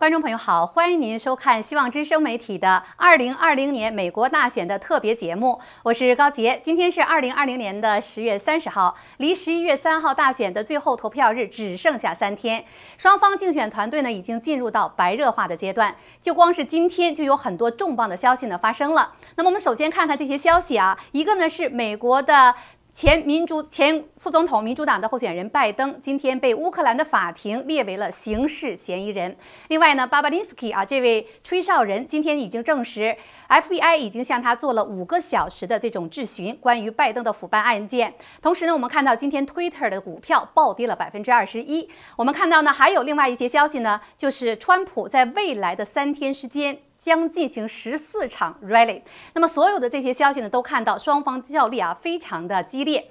[0.00, 6.58] 观众朋友好，欢迎您收看希望之声媒体的二零二零年美国大选的特别节目，我是高杰。
[6.62, 12.64] 今天是二零二零年的十月三十号，离十一月三号大选的最后投票日只剩下三天，
[12.96, 15.94] 双方竞选团队呢已经进入到白热化的阶段。
[16.18, 19.12] 就光是今天就有很多重磅的消息呢发生了。
[19.36, 22.54] 那么我们首先看看这些消息啊，一个呢是美国的。
[23.00, 29.34] 前民主前副总统民主党的候选人拜登今天被乌克兰的法庭列为了刑事嫌疑人。
[29.68, 33.16] 另外呢，巴巴林斯基啊，这位吹哨人今天已经证实
[33.48, 38.12] ，FBI 已经向他做了五个小时的这种质询，关于拜登的腐败案件。
[38.42, 41.88] 同时呢，我们看到今天 Twitter 的股票暴跌了百分之二十一。
[42.18, 46.80] 我们看到呢，还有另外一些消息呢，就是川普在未来的三天时间。
[47.02, 49.00] 将进行十四场 rally，
[49.32, 53.10] 那么所有的这些消息呢，都看到双方较力啊，非常的激烈。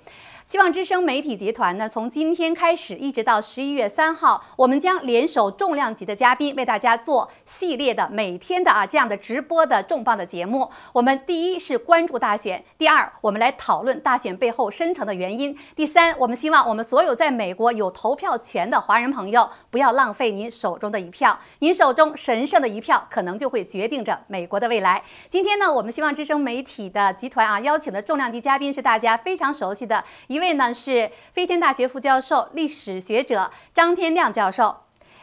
[0.49, 10.67] 希望之声媒体集团呢，从今天开始一直到十一月三号，我们将联手重量级的嘉宾，为大家做系列的每天的啊这样的直播的重磅的节目。
[10.91, 25.03] 我们第一是关注大选，第二我们来讨论大选背后深层的原因，第三我们希望我们所有在美国有投票权的华人朋友，不要浪费您手中的一票，您手中神圣的一票，可能就会决定着美国的未来。
[25.27, 30.38] 今天呢，我们希望之声媒体的集团啊邀请的重量级嘉宾是大家非常熟悉的一。
[30.39, 34.73] 一位呢是飞天大学副教授、历史学者张天亮教授，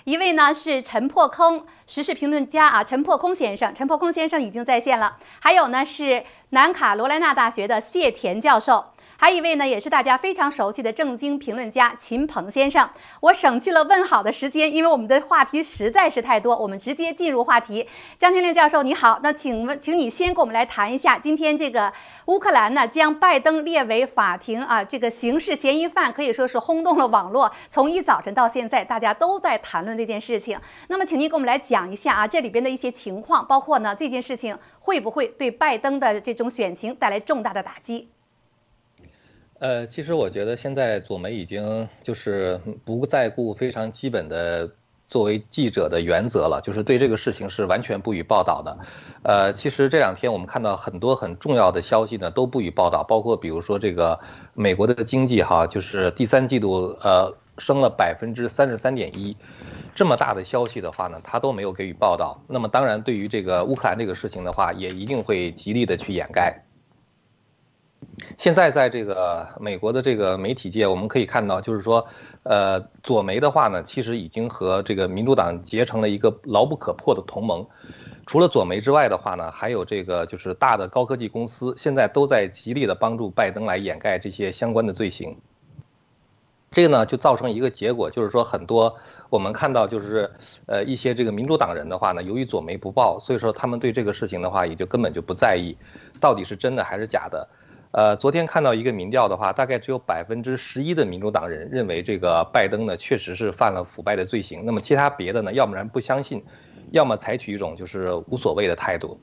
[0.05, 8.93] 一位呢是陈破空时事评论家啊，陈破空先生，陈破空先生已经在线了，还有呢是南卡罗来纳大学的谢田教授。
[9.19, 12.89] 还有一位呢，也是大家非常熟悉的正经评论家秦鹏先生。
[13.21, 17.89] 我省去了问好的时间，因为我们的话题实在是太多，我们直接进入话题。
[18.19, 19.21] 张天亮教授，你好。
[19.23, 21.93] 那请问，请你先跟我们来谈一下，今天这个
[22.27, 27.51] 乌克兰呢将拜登列为法庭啊这个刑事嫌疑犯，可以说是轰动了网络。
[27.71, 30.61] 从一早晨到现在，大家都在谈论这件事情。
[30.89, 38.11] 那么，请您给我们来讲一下啊这里边的一些情况，包括呢这件事情会不会对拜登的这种选情带来重大的打击？
[39.59, 44.71] 呃，其实我觉得现在左媒已经就是不再顾非常基本的
[45.09, 48.79] 作为记者的原则了，就是对这个事情是完全不予报道的。
[49.23, 54.21] 呃，其实这两天我们看到很多很重要的消息呢都不予报道，包括比如说这个
[54.53, 59.35] 美国的经济哈，就是第三季度呃升了百分之三十三点一，
[59.95, 62.43] 这么大的消息的话呢，他都没有给予报道。
[62.47, 66.66] 那么当然，对于这个乌克兰这个事情的话，也一定会极力的去掩盖。
[68.39, 72.07] 现在在这个美国的这个媒体界，我们可以看到，就是说，
[72.45, 77.67] 呃，左媒的话呢，其实已经和这个民主党结成了一个牢不可破的同盟。
[78.27, 85.37] 除了左媒之外的话呢，还有这个就是大的高科技公司，现在都在极力的帮助拜登来掩盖这些相关的罪行。
[86.73, 88.97] 这个呢，就造成一个结果，就是说很多
[89.31, 90.31] 我们看到就是
[90.67, 95.77] 呃一些这个民主党人的话呢，由于左媒不报，所以说他们对这个事情的话，也就根本就不在意，
[96.19, 97.49] 到底是真的还是假的。
[97.93, 104.67] 呃，昨天看到一个民调的话，大概只有百分之十一的民主党人认为这个拜登呢确实是犯了腐败的罪行。
[104.67, 106.45] 那么其他别的呢，要不然不相信，
[106.91, 109.19] 要么采取一种就是无所谓的态度。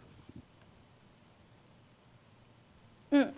[3.12, 3.32] 嗯，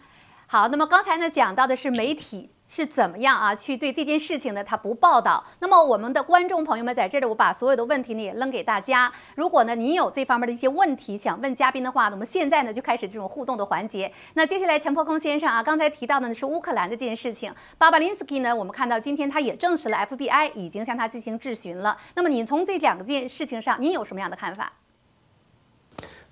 [0.48, 2.55] 好，那么刚才呢讲到的是媒体。
[2.68, 3.54] 是怎么样啊？
[3.54, 4.64] 去对这件事情呢？
[4.64, 5.44] 他不报道。
[5.60, 9.12] 那么我们的观众朋友们在这里，我把所有的问题呢也扔给大家。
[9.36, 14.12] 如果呢你有这方面的一些问题想问嘉宾的话，那么现在呢就开始这种互动的环节。
[14.34, 17.54] 那接下来陈破空先生啊，刚才提到的呢是乌克兰的这件事情。
[17.78, 21.96] 巴巴林斯基呢，我们看到今天他也证实了 FBI 已经向他进行质询了。
[22.16, 24.74] 那么你从这两件事情上，您有什么样的看法？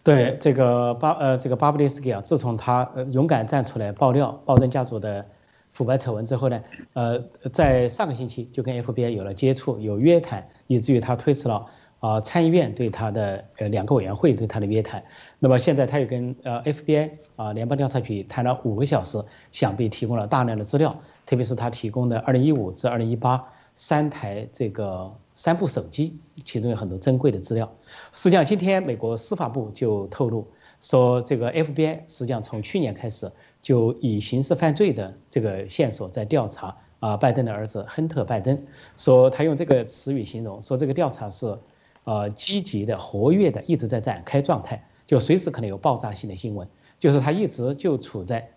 [0.01, 5.23] 对这个巴呃这个巴布林斯基啊，自从他呃勇敢站出来爆料鲍登家族的。
[5.73, 6.61] 腐败丑闻之后呢，
[6.93, 7.19] 呃，
[7.51, 11.65] 在上个星期就跟 FBI 有了接触，有约谈，以至于他推迟了
[11.99, 15.03] 啊参议院对他的呃两个委员会对他的约谈。
[15.39, 23.41] 那么现在他又跟呃 FBI 啊联邦调查局谈了五个小时，想必提供了大量的资料，特别是他提供的2015至2018
[23.73, 27.73] 三台这个三部手机，其中有很多珍贵的资料。
[28.11, 30.47] 实际上，今天美国司法部就透露
[30.79, 33.31] 说，这个 FBI 实际上从去年开始。
[33.63, 38.61] 就以刑事犯罪的这个线索在调查啊，拜登的儿子亨特·拜登，
[38.97, 41.57] 说他用这个词语形容，说这个调查是，
[42.03, 46.67] 呃，积极的、活跃的，一直在展开状态，就随时可能有爆炸性的新闻，
[46.99, 48.49] 就是他一直就处在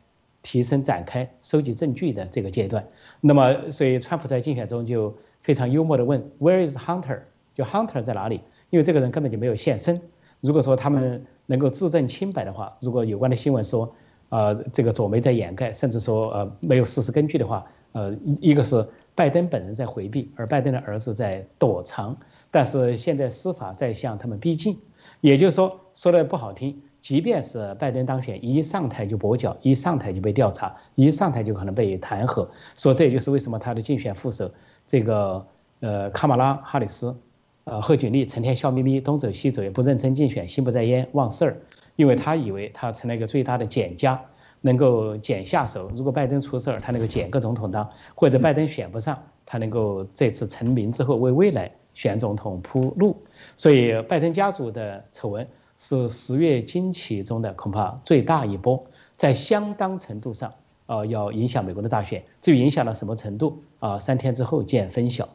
[0.42, 2.88] 提升、展开、收集证据的这个阶段。
[3.20, 7.20] 那么，所以川普在竞选中就非常幽默地问：“Where is Hunter？”
[7.54, 8.40] 就 Hunter 在哪里？
[8.70, 10.02] 因为这个人根本就没有现身。
[10.40, 13.94] 如果说他们能够自证清白的话，如果有关的新闻说。
[14.28, 22.16] 呃，这个左媒在掩盖，甚至说呃没有事实根据的话，呃，一个是拜登本人在回避，而拜登的儿子在躲藏。
[22.50, 24.78] 但是现在司法在向他们逼近，
[25.20, 32.48] 也就是说，说的不好听，即便是拜登当选，一上台就跛脚，一上台就被调查，一上台就可能被弹劾。
[32.76, 34.50] 说这也就是为什么他的竞选副手
[34.86, 35.46] 这个
[35.80, 37.14] 呃卡马拉哈里斯，
[37.64, 41.56] 呃贺锦丽成天笑眯眯，东走西走，也不认真竞选，心不在焉，忘事儿，
[41.96, 44.22] 因为他以为他成了一个最大的减家。
[44.62, 53.16] 能够减下手，如果拜登出事儿，他能够减个总统当，或者拜登选不上，他能够这次成名之后为未来选总统铺路。
[53.54, 55.46] 所以，拜登家族的丑闻
[55.76, 58.82] 是十月惊奇中的恐怕最大一波，
[59.14, 60.52] 在相当程度上，
[60.86, 62.24] 呃，要影响美国的大选。
[62.42, 65.28] 至于影响到什么程度，啊，三天之后见分晓。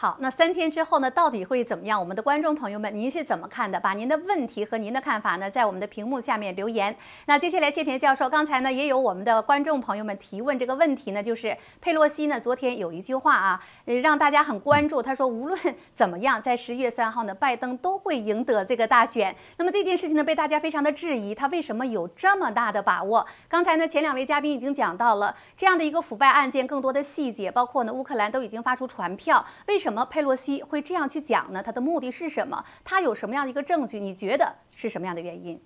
[0.00, 2.00] 好，那三天之后呢，到底会怎么样？
[2.00, 3.78] 我们的观众朋友们，您是怎么看的？
[3.78, 6.96] 把您的问题和您的看法呢，在我们的屏幕下面留言。
[7.26, 15.02] 那接下来，谢田教授，刚才呢，也有我们的观众朋友们提问这个问题呢，就是佩洛西呢，昨天有一句话啊，呃，让大家很关注。
[15.02, 15.60] 他说，无论
[15.92, 19.36] 怎么样，在十一月三号呢，拜登都会赢得这个大选。
[19.58, 23.26] 那么这件事情呢，被大家非常的质疑，他为什么有这么大的把握？
[23.50, 29.89] 刚才呢，前两位嘉宾已经讲到了这样的一个腐败案件更多的细节，包括呢，乌克兰都已经发出传票，为什么？
[29.90, 31.64] 什么佩洛西会这样去讲呢？
[31.64, 32.64] 他的目的是什么？
[32.84, 33.98] 他有什么样的一个证据？
[33.98, 35.58] 你觉得是什么样的原因？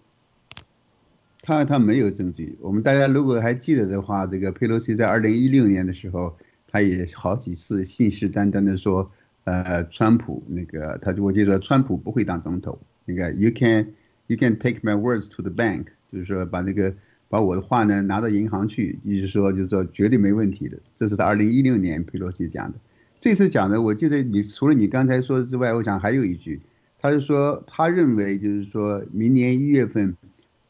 [1.43, 2.57] 他他没有证据。
[2.63, 6.35] 我们大家如果还记得的话，这个佩洛西在二零一六年的时候，
[6.73, 9.11] 他也好几次信誓旦旦的说，
[9.45, 12.79] 呃，川普那个，他就我记得川普不会当总统。
[13.05, 13.93] 那个 you can
[14.29, 16.95] you can take my words to the bank，就是说把那个
[17.29, 20.79] 把我的话呢拿到银行去，意思说就是说绝对没问题的。
[20.97, 22.79] 这是他二零一六年佩洛西讲的。
[23.25, 26.61] 这次讲的，我记得你除了你刚才说的之外，我想还有一句，
[27.01, 30.15] 他是说他认为就是说明年一月份，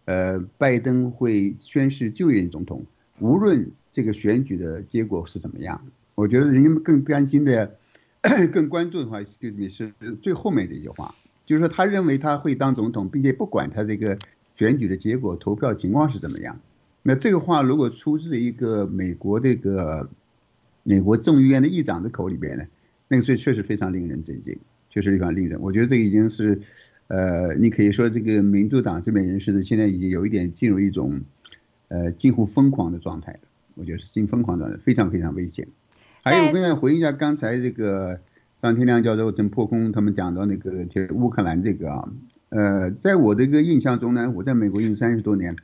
[0.05, 2.87] 呃，拜登会宣誓就任总统，
[3.19, 5.85] 无论这个选举的结果是怎么样。
[6.15, 7.75] 我觉得人们更担心的、
[8.53, 9.93] 更关注的话，excuse me，是
[10.23, 11.13] 最后面的一句话，
[11.45, 14.17] 就是说他认为他会当总统，并且不管他这个
[14.57, 16.61] 选举的结果、投票情况是怎么样。
[17.03, 20.09] 那这个话如果出自一个美国这个。
[20.85, 22.65] 美国众议院的议长的口里边呢，
[23.09, 24.57] 那个时候确实非常令人震惊，
[24.91, 25.59] 确实非常令人。
[25.63, 26.61] 我觉得这已经是，
[27.09, 31.23] 呃，你可以说这个民主党这边人士呢，现在已经有一点进入一种，
[31.89, 33.41] 呃，近乎疯狂的状态了。
[33.77, 35.67] 我觉得是近疯狂状态，非常非常危险。
[36.23, 38.21] 还有，我想回应一下刚才这个
[38.61, 42.13] 张天亮教授跟破空他们讲到那个就是乌克兰这个啊，
[42.51, 45.57] 呃，在我的一个印象中呢，我在美国已经三十多年，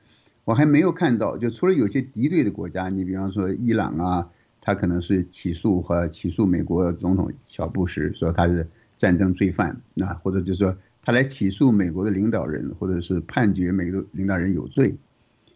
[0.45, 4.31] 我还没有看到，就除了有些敌对的国家，你比方说伊朗啊。
[4.61, 8.67] 他可能是起诉和起诉美国总统小布什，说他是
[8.97, 14.95] 战争罪犯，那或者就是说他来起诉美国的领导人，或者是判决美国领导人有罪。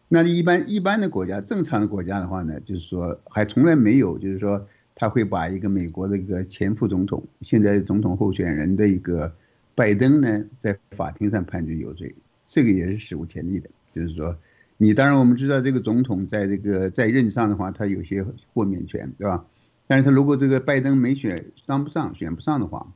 [0.08, 9.30] 那一般一般的国家，正常的国家的话呢，就是说还从来没有，就是说他会把一个美国的一个前副总统，现在总统候选人的一个
[9.74, 12.14] 拜登呢，在法庭上判决有罪，
[12.46, 14.36] 这个也是史无前例的，就是说。
[14.76, 19.44] 你当然，我们知道这个总统在这个在任上的话，他有些豁免权，对吧？
[19.86, 22.92] 但是他如果这个拜登没选当不上、选不上的话，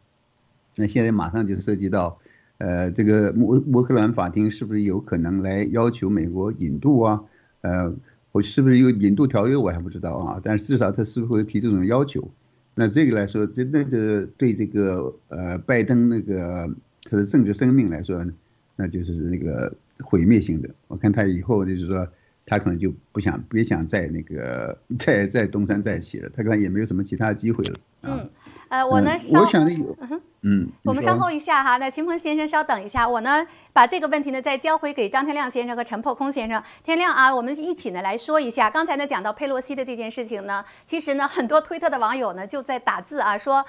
[0.75, 2.19] 那现在马上就涉及到，
[2.59, 7.23] 呃，这个乌乌克兰法庭是不是有可能来要求美国引渡啊？
[7.61, 7.95] 呃，
[8.33, 10.41] 我是不是有引渡条约，我还不知道啊。
[10.43, 12.29] 但是至少他是不是会提这种要求？
[12.75, 16.75] 那这个来说，真的就对这个呃拜登那个
[17.05, 18.27] 他的政治生命来说，
[18.75, 19.77] 那就是那个。
[20.05, 22.07] 毁灭性的，我看他以后就是说，
[22.47, 27.75] 他可能就不想，别想再那个， 再再东山再起了，他可能也没有什么其他机会了。
[28.03, 28.31] 嗯，
[28.69, 29.97] 呃，我呢，我想的有，
[30.43, 36.63] 嗯，我们稍后一下哈，那秦鹏先生稍等一下，我呢把这个问题呢再交回给张天亮先生和陈破空先生。
[36.85, 43.65] 天亮啊，我们一起呢来说一下，刚才呢讲到佩洛西的这件事情呢，其实呢很多推特的网友呢就在打字啊说。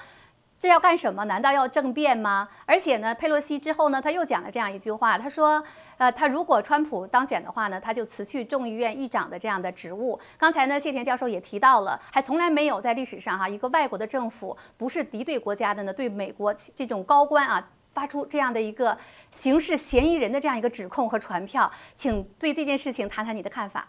[0.60, 1.24] 这要干什么？
[1.24, 2.46] 难道要政变吗？
[2.66, 5.64] 而且呢，佩洛西之后呢，他又讲了这样一句话，他说，
[5.96, 10.20] 呃，他如果川普当选的话呢，他就辞去众议院议长的这样的职务。
[10.36, 18.98] 刚才呢，谢田教授也提到了，还从来没有在历史上哈，一个外国的政府不是敌对国家的呢，对美国这种高官啊发出这样的一个
[19.30, 23.88] 刑事嫌疑人的这样一个指控和传票，请对这件事情谈谈你的看法。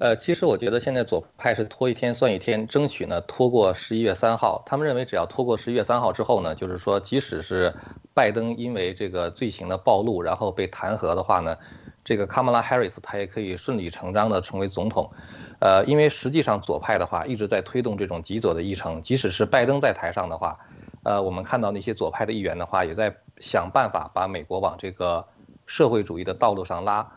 [0.00, 4.62] 呃，其实我觉得现在左派是拖一天算一天，争取呢拖过十一月三号。
[4.64, 7.74] 他们认为只要拖过十一月三号之后呢，就是说即使是
[8.14, 11.56] 拜登因为这个罪行的暴露，然后被弹劾的话呢，
[12.04, 15.10] 这个卡马拉·哈里斯他也可以顺理成章的成为总统。
[15.58, 20.60] 呃，因为实际上左派的话一直在推动这种极左的议程，即使是拜登在台上的话，
[21.02, 25.26] 呃，我们看到那些左派的议员的话也在想办法把美国往这个
[25.66, 27.10] 社会主义的道路上拉。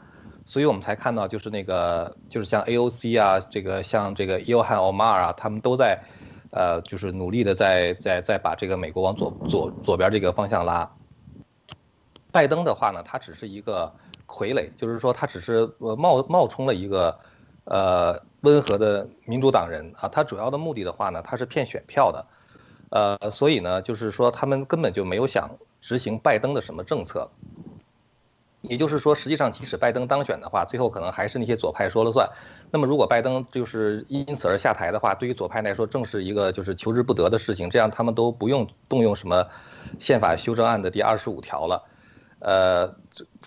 [0.45, 6.03] 所以我们才看到就是那个就是像 AOC 啊，这个像这个伊尔汗·奥马尔啊，他们都在，
[6.51, 10.91] 呃，就是努力的在在在把这个美国往左左左边这个方向拉。
[12.31, 13.93] 拜登的话呢，他只是一个
[14.25, 17.19] 傀儡，就是说他只是冒冒充了一个
[17.65, 22.25] 呃温和的民主党人啊，他主要的目的的话呢，他是骗选票的，
[22.89, 27.29] 呃，所以呢，就是说他们根本就没有想执行拜登的什么政策。
[28.61, 32.29] 也就是说，实际上即使拜登当选的话，最后可能还是那些左派说了算。
[32.71, 39.47] 那么如果拜登就是因此而下台的话，对于左派来说正是一个就是求之不得的事情，这样他们都不用动用什么
[39.99, 41.83] 宪法修正案的第二十五条了。
[42.39, 42.95] 呃，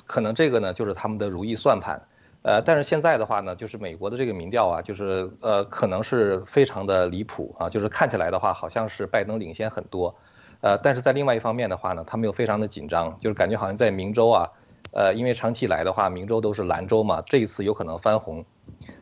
[0.07, 2.03] 可能这个呢就是他们的如意算盘，
[2.43, 10.15] 呃，但是现在的话呢，就是美国的这个民调啊，就是呃，可能是非常的离谱啊，就是看起来的话好像是拜登领先很多，
[10.61, 14.51] 呃，但是在另外一方面的话呢，他们又非常的紧张，就是感觉好像在明州啊，
[14.95, 18.45] 呃，因为长期以来的话，明州都是蓝州嘛，这一次有可能翻红，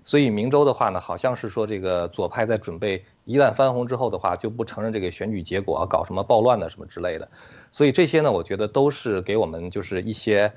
[0.04, 7.28] 所以明州的话呢，好像是说这个左派在准备一旦翻红之后的话，就不承认这个选举结果，搞什么暴乱的什么之类的。
[7.70, 10.50] 所以这些呢，我觉得都是给我们就是一些，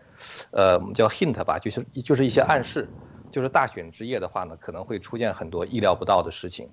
[0.52, 2.88] 呃，叫 hint 吧，就是就是一些暗示，
[3.30, 6.70] 就是大选之夜的话呢，可能会出现很多意料不到的事情。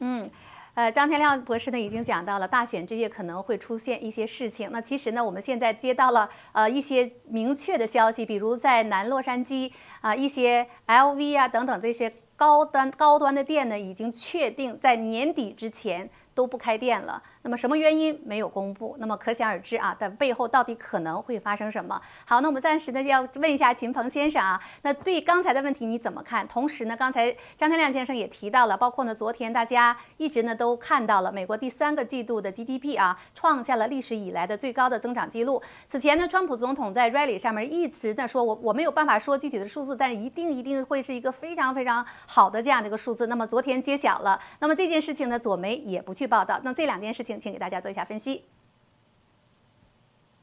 [0.00, 0.28] 嗯，
[0.76, 4.68] 呃，张天亮博士呢已经讲到了大选之夜可能会出现一些事情。
[4.70, 16.10] 那其实呢，我们现在接到了呃一些明确的消息，比如在南洛杉矶啊，一些 LV 啊等等这些高端高端的店呢，已经确定在年底之前。
[16.36, 18.94] 都不开店了，那么什么原因没有公布？
[18.98, 21.98] 那么可想而知啊，但背后到底可能会发生什么？
[22.26, 26.46] 好，那我们暂时呢要问一下秦鹏先生啊，那对刚才的问题你怎么看？
[26.46, 35.62] 同时呢，刚才张天亮先生也提到了，包括呢昨天大家一直呢都看到了美国第三个季度的 GDP 啊，创下了历史以来的最高的增长记录。
[35.88, 43.26] 此前呢，川普总统在 Rally 上面一直在说我我没有办法说具体的数字，但是一定一定会是一个非常非常好的这样的一个数字。
[43.28, 46.25] 那么昨天揭晓了，那么这件事情呢，左媒也不去。
[46.26, 48.44] 报道，那这两件事情，请给大家做一下分析。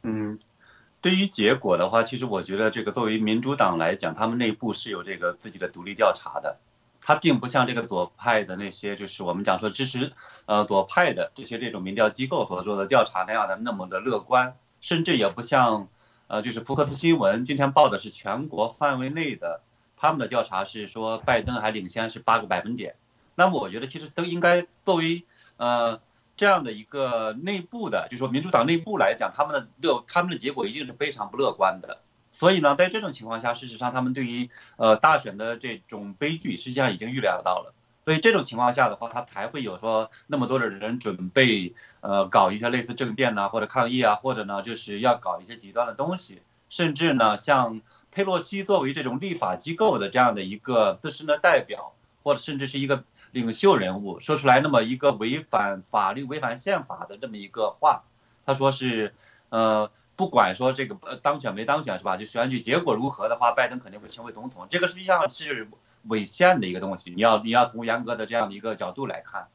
[0.05, 0.37] 嗯，
[0.99, 6.57] 对于结果的话，其实我觉得这个作为民主党来讲，他们内部是有这个自己的独立调查的，
[6.99, 10.11] 它并不像这个左派的那些，就是我们讲说支持
[10.45, 15.87] 呃左派的这些这种民调机构所做的调查那样的那么的乐观，甚至也不像
[16.27, 19.61] 呃就是福克斯新闻今天报的是全国范围内的，
[19.95, 22.95] 他们的调查是说拜登还领先是八个百分点，
[23.35, 25.23] 那么我觉得其实都应该作为。
[25.57, 26.01] 呃，
[26.35, 31.99] 这样的一个内部的，就说民主党内部来讲，他们的乐，他们的结果一定是非常不乐观的。
[32.31, 37.73] 所以呢，在这种情况下，事实上他们对于呃大选的这种悲剧，实际上已经预料到了。
[38.05, 47.81] 所以这种情况下的话，他才会有说那么多的人准备呃搞一些类似政变呐，或者抗议啊，或者呢就是要搞一些极端的东西，甚至呢像
[48.11, 51.93] 佩洛西作为这种立法机构的这样的一个自身的代表，
[52.23, 53.03] 或者甚至是一个。
[53.33, 58.03] 领袖人物说出来那么一个违反法律、违反宪法的这么一个话，
[58.45, 59.13] 他说是，
[59.49, 62.15] 呃，不管说这个当选没当选是吧？
[62.15, 64.67] 就选举结果如何的话，拜登肯定会成为总统。
[64.69, 65.67] 这个实际上是
[66.03, 69.47] 违宪的一个东西，你要你要从严格的这样的一个角度来看，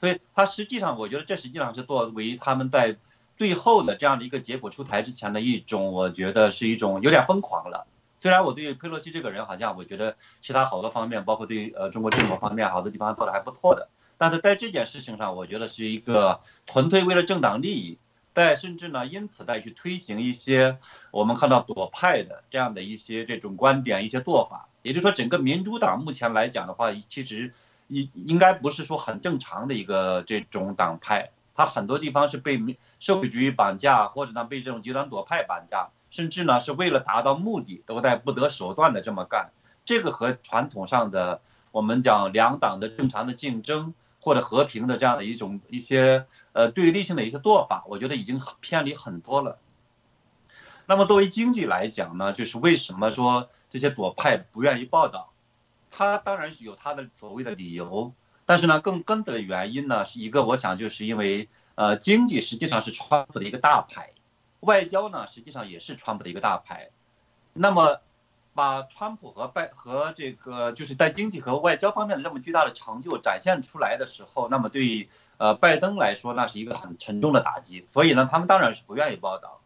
[0.00, 2.96] 所以他实际上我觉得这实际上是作为他们在
[3.36, 7.86] 最后的这样的一个结果出台之前的一种，我觉得是一种有点疯狂了。
[8.18, 17.98] 虽然我对佩洛西这个人好像我觉得其他好多方面，包括对呃中国政府方面好多地方做的还不错的，但是在这件事情上，我觉得是一个纯粹为了政党利益，
[18.34, 20.78] 在甚至呢因此再去推行一些
[21.10, 24.68] 我们看到左派的这样的一些这种观点、一些做法。
[24.82, 27.52] 也就是说，整个民主党目前来讲的话，其实
[27.88, 35.88] 应应该不是说很正常的一个这种党派，它很多地方是被社会主义绑架，或者呢被这种极端左派绑架。
[36.10, 39.50] 甚至呢，是为了达到目的，都在不择手段的这么干。
[39.84, 49.58] 这个和传统上的我们讲两党的正常的竞争或者和平的这样的一种一些呃对立性的一些做法，我觉得已经偏离很多了。
[50.86, 55.32] 那么作为经济来讲呢，就是为什么说这些左派不愿意报道？
[55.90, 58.12] 他当然是有他的所谓的理由，
[58.44, 64.10] 但是呢，更根本的原因呢，是一个我想就是因为呃经济实际上是川普的一个大牌。
[64.66, 66.90] 外交呢，实际上也是川普的一个大牌。
[67.54, 68.00] 那么，
[68.54, 75.08] 把川普和拜和这个就是在经济和外交方面的这么巨大的成就展现出来的时候，那么对
[75.38, 77.86] 呃拜登来说，那是一个很沉重的打击。
[77.92, 79.60] 所以呢，他们当然是不愿意报道。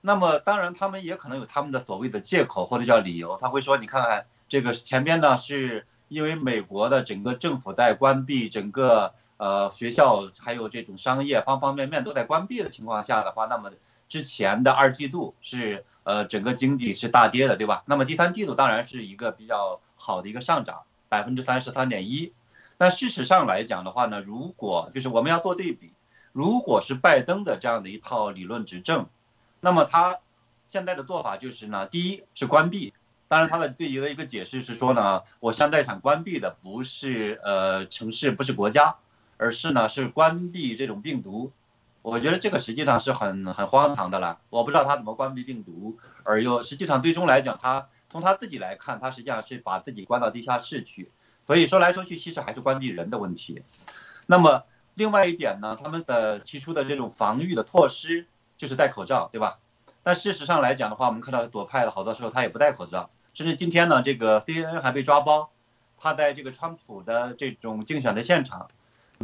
[0.00, 3.38] 那么，当然他们也可能有他们的所谓的借口或者叫理由。
[3.40, 13.72] 他会说：“你看看这个前边呢，是因为美国的整个政府在关闭整个呃学校，还有这种商业方方面面都在关闭的情况下的话，那么。”
[14.08, 17.82] 之前的二季度是呃整个经济是大跌的，对吧？
[17.86, 22.32] 那么第三季度当然是一个比较好的一个上涨，百分之三十三点一。
[22.78, 25.92] 那事实上来讲的话呢，如果就是我们要做对比，
[26.32, 29.08] 如果是拜登的这样的一套理论执政，
[29.60, 30.18] 那么他
[30.68, 32.94] 现在的做法就是呢，第一是关闭。
[33.26, 38.96] 当然，他的对于的一个解释是说呢，我现在想关闭的不是呃城市，不是国家，
[39.36, 41.52] 而是呢是关闭这种病毒。
[42.08, 44.38] 我觉得这个实际上是很很荒唐的了。
[44.50, 51.10] 我不知道他怎么关闭病毒，而又实际上最终来讲，他从他自己来看，他实际上是把自己关到地下室去。
[51.44, 53.62] 所以说来说去，其实还是关闭人的问题。
[54.26, 59.58] 那么另外一点呢，他们的提出的这种防御的措施就是戴口罩，对吧？
[60.02, 63.10] 但事实上来讲的话，我们看到左派的好多时候他也不戴口罩。
[63.34, 65.50] 甚至今天呢，这个 CNN 还被抓包，
[65.98, 68.68] 他在这个川普的这种竞选的现场，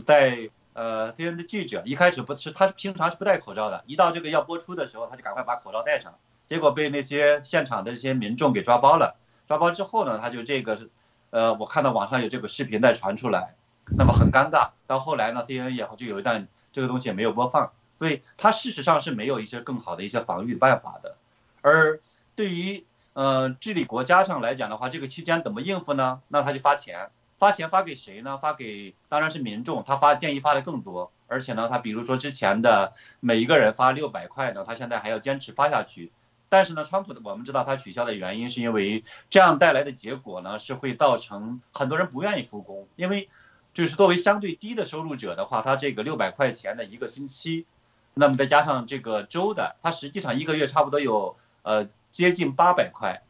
[0.07, 6.15] 在呃，C N 的记者一开始不是他平常是不戴口罩的，一到这个要播出的时候，他就赶快把口罩戴上，
[6.47, 9.17] 结果被那些现场的这些民众给抓包了。
[9.49, 10.89] 抓包之后呢，他就这个，
[11.31, 13.55] 呃，我看到网上有这个视频在传出来，
[13.97, 14.71] 那么很尴尬。
[14.87, 21.17] 到后来呢，CNN 也好就有一段这个东西也没有播放，所以他事实上是没有一些更好的一些防御办法的。
[21.63, 22.01] 而
[22.35, 26.21] 对于呃，治理国家上来讲的话，这个期间怎么应付呢？
[26.27, 28.39] 那他就发钱，发钱发给谁呢？
[28.39, 36.13] 发给当然是民众，他发建议发的更多，而且呢，他比如说之前的每一个人发六百块呢，他现在还要坚持发下去。
[36.49, 43.29] 但是呢，川普的我们知道他取消的原因是因为这样带来的结果呢，是会造成很多人不愿意复工，因为
[43.73, 47.67] 就是作为相对低的收入者的话，他这个六百块钱的一个星期，
[48.15, 51.89] 那么再加上这个周的，他实际上一个月差不多有呃。
[52.15, 53.23] 接近八百块，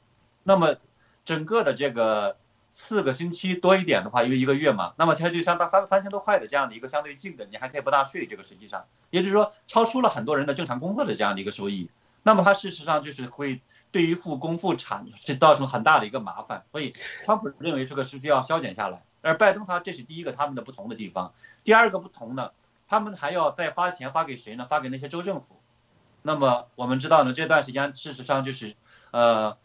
[0.42, 0.76] 那么
[1.24, 2.36] 整个的这个
[2.74, 8.26] 四个星期多一点的话，因为一个月嘛，那么它就相当三三千多块的这样的一个相对近的，你还可以不纳税。
[8.26, 11.88] 这个实际上，也就是说超出了很多人的正常工作的这样的一个收益。
[12.24, 13.60] 那么它事实上就是会
[13.92, 16.64] 对于复工复产是造成很大的一个麻烦。
[16.72, 16.92] 所以，
[17.24, 21.32] 川普认为这个是需要削减下来，而拜登他这是第一个他们的不同的地方。
[21.62, 22.50] 第二个不同呢，
[22.88, 24.66] 他们还要再发钱发给谁呢？
[24.68, 25.60] 发给那些州政府。
[26.22, 28.74] 那么我们知道呢，这段时间事实上就是，
[29.10, 29.58] 呃，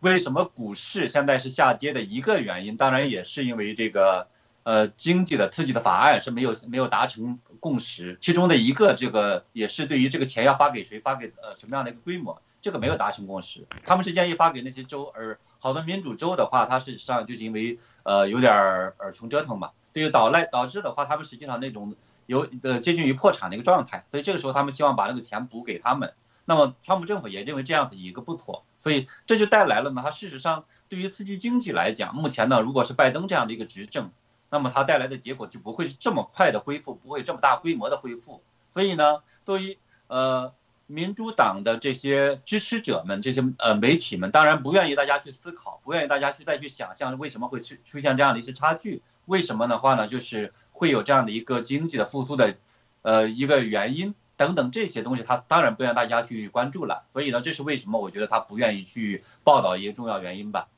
[0.00, 4.28] 为什么股市现在是下跌的一个原因，当然也是因为这个
[4.62, 13.66] 呃经济的刺激的法案是没有没有达成共识，其中的一个这个也是对于这个钱要发给谁，发给呃什么样的一个规模，这个没有达成共识。
[13.84, 21.94] 他们是建议发给那些州，而好多民主州的话，它事实上就是因为呃有点儿穷折腾嘛，对于导来导致的话，他们实际上那种。
[22.28, 26.12] 有呃接近于破产的一个状态，所以这个时候他们希望把那个钱补给他们。
[26.48, 30.00] 那么川普政府也认为这样子一个不妥，所以这就带来了呢。
[30.02, 34.10] 它事实上对于刺激经济来讲，目前呢，如果是拜登这样的一个执政，
[34.48, 38.40] 那么它带来的结果就不会是这么快的恢复，不会这么大规模的恢复。
[38.70, 40.54] 所以呢，对于呃
[40.86, 49.02] 民主党的这些支持者们，这些呃媒体们，当然不愿意大家去思考，不愿意大家去再去想象为什么会出出现这样的一些差距。
[49.26, 50.08] 为什么的话呢？
[50.08, 50.54] 就是。
[50.78, 52.54] 会有这样的一个经济的复苏的，
[53.02, 57.04] 呃，一个原因等等这些东西，他当然不让大家去关注了。
[57.12, 60.68] 所以呢，这是为什么我觉得他不愿意去报道一个重要原因吧。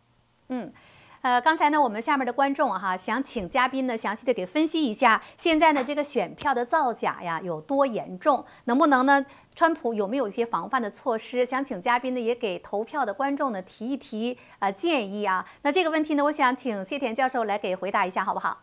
[0.49, 0.73] 嗯，
[1.21, 8.45] 呃，刚才呢，我们下面的观众哈想请嘉宾呢详细的给分析一下，现在呢这个选票的造假呀有多严重？
[8.65, 9.25] 能不能呢？
[9.55, 11.45] 川普有没有一些防范的措施？
[11.45, 15.47] 想请嘉宾呢也给投票的观众呢提一提啊建议啊。
[15.63, 18.63] 那这个问题呢，我想请谢田教授来给回答一下，好不好？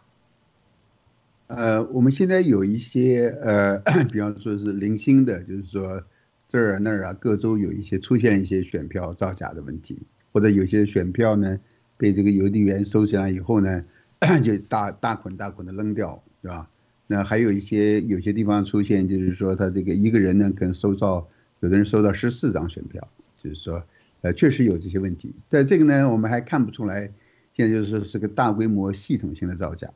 [1.47, 3.79] 呃，我们现在有一些呃，
[4.11, 6.03] 比方说是零星的，就是说
[6.47, 9.97] 这儿那儿啊，各州有一些出现一些选票造假的问题，
[10.33, 11.57] 或者有些选票呢
[11.95, 13.83] 被这个邮递员收起来以后呢，
[14.43, 16.69] 就大大捆大捆的扔掉，是吧？
[17.07, 21.25] 那还有一些有些地方出现，就是说他这个一个人呢可能收到
[21.61, 23.07] 有的人收到十四张选票，
[23.41, 23.81] 就是说
[24.19, 27.09] 呃确实有这些问题，在这个呢我们还看不出来，
[27.53, 29.89] 现在就是说是个大规模系统性的造假。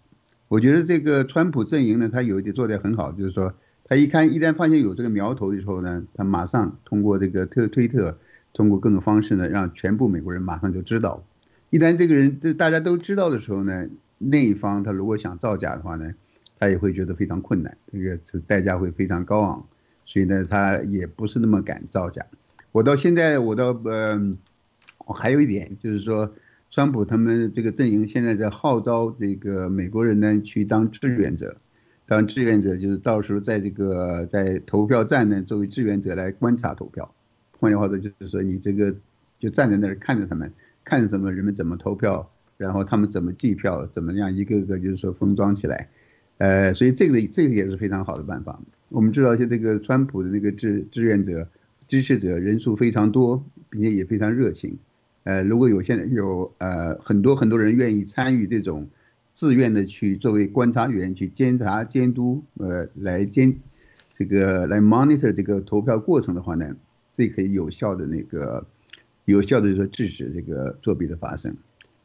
[0.51, 3.53] 我觉得这个川普阵营呢，他有一点做得很好，就是说，
[3.85, 8.17] 他一看一旦发现有这个苗头的时候呢，他马上通过这个特推特，
[8.51, 11.23] 通过各种方式呢，让全部美国人马上就知道。
[11.69, 13.87] 一旦这个人这大家都知道的时候呢，
[14.17, 16.11] 那一方他如果想造假的话呢，
[16.59, 19.65] 他也会觉得非常困难，这个这代价会非常高昂，
[20.05, 22.25] 所以呢，他也不是那么敢造假。
[22.73, 24.21] 我到现在，我到呃，
[25.05, 26.29] 我还有一点就是说。
[26.71, 31.57] 川普他们这个阵营现在在号召这个美国人呢去当志愿者，
[32.07, 37.13] 当志愿者就是到时候在这个在投票站呢作为志愿者来观察投票。
[37.59, 38.95] 换句话说，就是说你这个
[39.37, 40.49] 就站在那儿看着他们，
[40.85, 45.89] 看着什么人们怎么投票，然后他们怎么计票，怎么样一个个就是说封装起来。
[46.37, 48.61] 呃，所以这个这个也是非常好的办法。
[48.87, 51.49] 我们知道，现在这个川普的那个志志愿者
[51.89, 54.79] 支持者人数非常多，并且也非常热情。
[55.23, 58.89] 呃，如果有现在有呃很多很多人愿意参与这种
[59.31, 63.55] 自愿的去作为观察员去监察监督，呃，来监
[64.13, 66.75] 这个来 monitor 这个投票过程的话呢，
[67.13, 68.65] 这可以有效的那个
[69.25, 71.55] 有效的就说制止这个作弊的发生。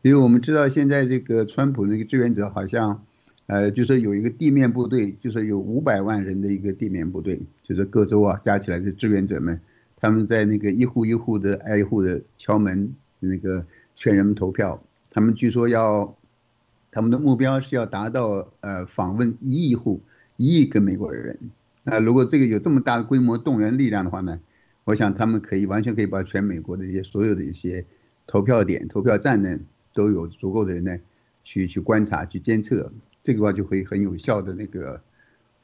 [0.02, 3.02] 因为我们知道现在这个川普那个志愿者好像。
[3.48, 9.60] 呃，就说有一个地面部队，就说有五百万人的一个地面部队，就是各州啊加起来的志愿者们，
[9.94, 14.82] 他们在那个一户一户的挨户的敲门，那个劝人们投票。
[15.10, 16.16] 他们据说要，
[16.90, 20.00] 他们的目标是要达到呃访问一亿户，
[20.36, 21.38] 一亿个美国人。
[21.84, 24.40] 那如果这个有这么大的规模动员力量的话呢，
[24.84, 27.84] 我想他们可以完全可以把全美国的一些所有的一些
[28.26, 29.58] 投票点、投票站呢，
[29.94, 30.98] 都有足够的人呢
[31.42, 32.92] 去去观察、去监测。
[33.22, 35.00] 这个话就可以很有效的那个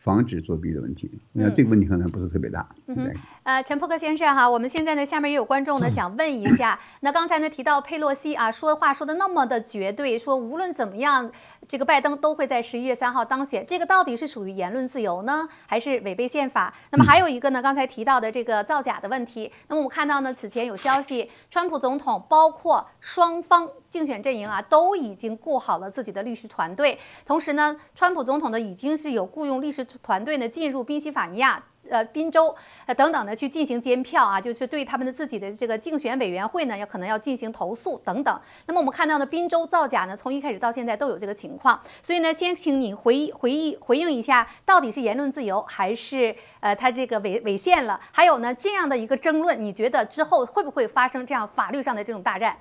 [0.02, 2.68] 防止作弊的问题，那这个问题可能不是特别大。
[2.88, 11.30] 嗯，呃，陈扑克先生哈，我们现在呢下面也有观众呢想问一下，那刚才呢提到佩洛西啊，说话说的那么的绝对，说无论怎么样，
[11.68, 16.74] 这个拜登都会在十一月三号当选，这个到底是属于言论自由呢，还是违背宪法？
[16.90, 23.68] 那么还有一个呢，刚才提到的这个造假的问题，那么我们看到呢，此前有消息，川普总统包括双方。
[23.92, 26.98] 竞选阵营啊，都已经雇好了自己的律师团队。
[27.26, 38.40] 同时呢，川普总统呢，已经是有雇佣律师团队呢，进入宾夕法尼亚、呃宾州、呃等等的去进行监票啊，就是对他们的自己的这个竞选委员会呢，要可能要进行投诉等等。
[38.64, 41.78] 那么我们看到呢，宾州造假呢，从一开始到现在都有这个情况。
[42.02, 48.00] 所以呢，先请你回回忆回应一下，到底是言论自由还是呃他这个违违宪了？
[48.10, 52.56] 还有呢，这样的一个争论，你觉得之后会不会发生这样法律上的这种大战？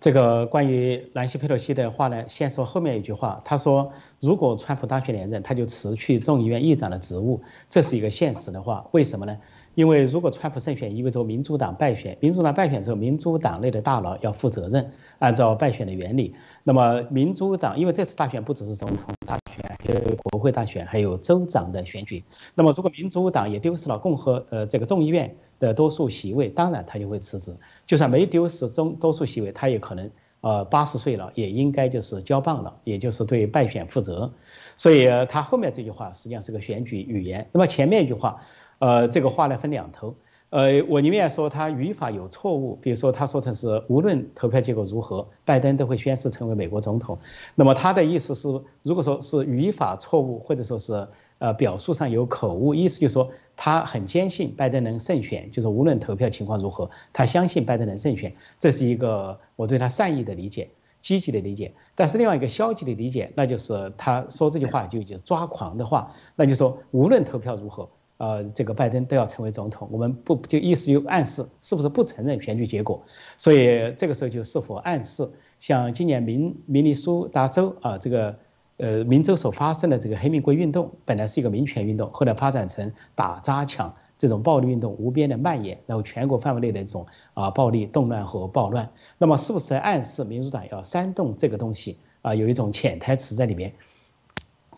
[0.00, 3.42] 这个关于南希·佩洛西的话呢，先说后面一句话。
[3.44, 8.86] 他说，如果川普当选连任，他就辞去众议院议长的职务，这是一个现实的话。
[8.92, 9.36] 为什么呢？
[9.74, 12.16] 因为如果川普胜选，意味着民主党败选。
[12.20, 14.92] 民主党败选之后，民主党内的大佬要负责任。
[15.18, 16.32] 按照败选的原理，
[16.62, 22.22] 那么民主党，因为这次大选不只是总统大选，还有国会大选，还有州长的选举。
[22.54, 27.54] 那么如果民主党也丢失了共和呃这个众议院，的多数席位，当然他就会辞职。
[27.86, 34.32] 就算没丢失中多数席位，他也可能，呃，八十岁了，也应该就是交棒了，也就是对败选负责。
[34.76, 37.48] 所以他后面这句话实际上是个选举语言。
[37.52, 38.42] 那么前面一句话，
[38.78, 40.14] 呃，这个话呢分两头。
[40.50, 47.18] 呃，我宁愿说他语法有错误，比如说他说成是无论投票结果如何，拜登都会宣誓成为美国总统。
[47.54, 48.48] 那么他的意思是，
[48.82, 51.06] 如果说是语法错误，或者说是
[51.36, 58.34] 呃表述上有口误，意思就是说他很坚信拜登能胜选，就是无论投票情况如何，他相信拜登能胜选。
[58.58, 60.70] 这是一个我对他善意的理解，
[61.02, 61.74] 积极的理解。
[61.94, 67.90] 但是另外一个消极的理解，那就是他说这句话就就抓狂的话，那就说无论投票如何。
[68.18, 73.00] 呃，这个拜登都要成为总统，我们不就意思就暗示是不是不承认选举结果？
[73.38, 78.36] 所以这个时候就是否暗示，像今年明明尼苏达州啊，这个
[78.78, 92.34] 呃明州所发生的这个黑玫瑰运动，本来是一个民权运动，后来发展成打砸抢这种暴力运动无边的蔓延，然后全国范围内的这种啊暴力动乱和暴乱，那么是不是暗示民主党要煽动这个东西啊？
[92.34, 93.74] 有一种潜台词在里面。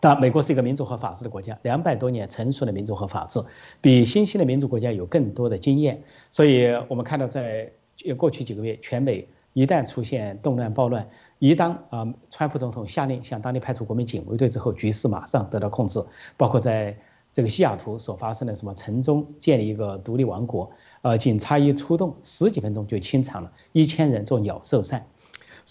[0.01, 3.39] 但美国是一个民主和法治的国家，两百多年成熟的民主和法治，
[3.79, 6.01] 比新兴的民主国家有更多的经验。
[6.31, 7.71] 所以，我们看到在
[8.17, 16.03] 过去几个月，全美一旦出现动乱暴乱，一当啊，川普总统下令向当地派出国民警卫队之后，局势马上得到控制。
[16.35, 16.97] 包括在
[17.31, 20.71] 这个西雅图所发生的什么城中建立一个独立王国，
[21.03, 25.05] 呃，警察一出动，十几分钟就清场了，一千人做鸟兽散。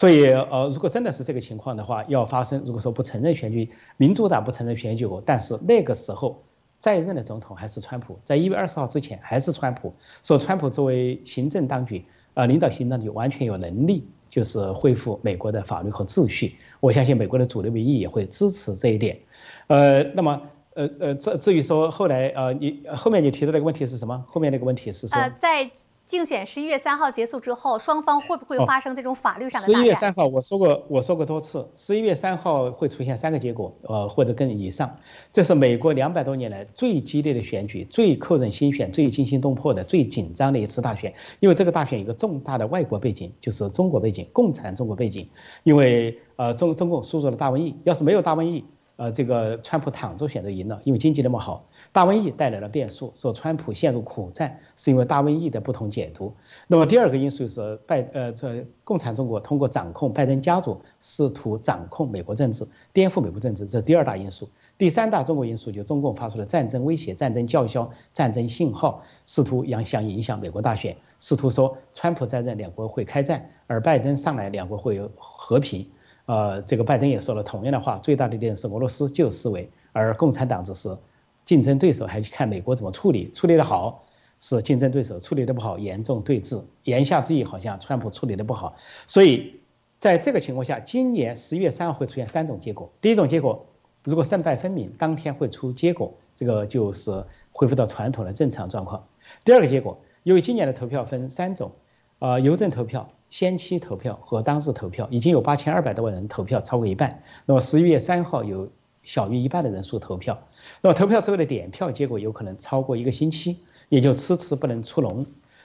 [0.01, 6.43] 所以，呃，如果真的是这个情况的话，要发生，如果说不承认选举，民主党不承认选举，但是那个时候
[6.79, 16.57] 在任的总统还是川普，在一月二十号之前还是川普，说川普作为行政当局，呃，领导行政当局完全有能力，就是恢复美国的法律和秩序。
[16.81, 19.21] 我相信美国的主流民意也会支持这一点。
[19.67, 20.41] 呃，那么，
[20.73, 24.25] 呃呃，至至于说后来，呃，你后面你提的那个问题是什么？
[24.27, 25.71] 后面那个问题是说，在。
[26.11, 34.97] 竞选十一月三号结束之后，双方会不会发生这种法律上的十一月三号，我说过，我说过多次，十一月三号会出现三个结果，呃，或者更以上。
[35.31, 41.15] 这是美国两百多年来最激烈的选举，最扣人心弦、最惊心动魄的、最紧张的一次大选。
[41.39, 45.31] 因为这个大选有一个重大的外国背景，就是中国背景，共产中国背景。
[45.63, 48.65] 因为呃，中中共输入了大瘟疫，要是没有大瘟疫。
[49.01, 51.67] 呃，这个川普躺着选择赢了，因为经济那么好。
[51.91, 56.35] 大瘟疫带来了变数，说川普陷入苦战，是因为大瘟疫的不同解读。
[56.67, 64.51] 那么第二个因素是拜呃，这共产中国通过掌控拜登家族，试图掌控美国政治，颠覆美国政治，这第二大因素。
[64.77, 75.89] 第三大中国因素就中共发出的战争威胁、战争叫嚣、战争信号，试图影想影响美国大选，试图说川普在任两国会开战，而拜登上来两国会有和平。
[76.31, 80.97] 呃，这个拜登也说了同样的话，最大的敌人是俄罗斯，就思维，而共产党只是
[81.45, 84.05] 竞争对手，还去看美国怎么处理，处理的好
[84.39, 86.63] 是竞争对手，处理的不好严重对峙。
[86.85, 88.77] 言下之意，好像川普处理的不好。
[89.09, 89.57] 所以
[89.99, 92.93] 在这个情况下，今年十一月三号会出现三种结果。
[93.01, 93.67] 第一种结果，
[94.05, 99.09] 如果胜败分明，当天会出结果，这个就是恢复到传统的正常状况。
[99.45, 101.73] 第二个结果，由于今年的投票分三种，
[102.21, 103.11] 呃，邮政投票。
[103.31, 107.23] 先期投票和当日投票已经有八千二百多万人投票，超过一半。
[107.47, 108.71] 那么十一月三号有
[109.03, 110.43] 小于一半的人数投票，
[110.83, 115.25] 那么投票之后的点票结果有可能超过一个星期，也就迟迟不能出笼。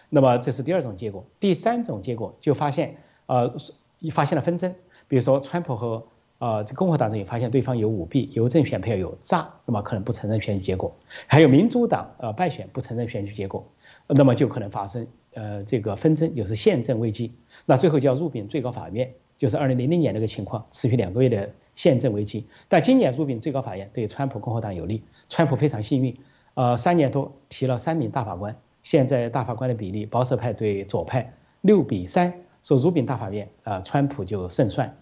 [0.09, 1.25] 那么这是第二种结果。
[1.39, 3.53] 第三种结果就发现，呃，
[4.11, 4.75] 发现了纷争，
[5.07, 6.03] 比如说川普和
[6.37, 10.95] 呃这共和党人也发现对方有舞弊，邮政选票有诈，那么可能不承认选举结果。
[11.25, 13.65] 还有民主党呃败选不承认选举结果，
[14.07, 15.07] 那么就可能发生。
[15.35, 17.33] 呃，这个纷争就是宪政危机，
[17.65, 22.47] 那最后就要入禀最高法院，就是二零零零年那个情况，持续两个月的宪政危机。
[22.69, 26.17] 但今年入禀最高法院对川普共和党有利，川普非常幸运，
[26.53, 34.97] 呃，三年多提了三名大法官，现在大法官的比例保守派对左派六比三，说入禀大法院啊，川普就胜算。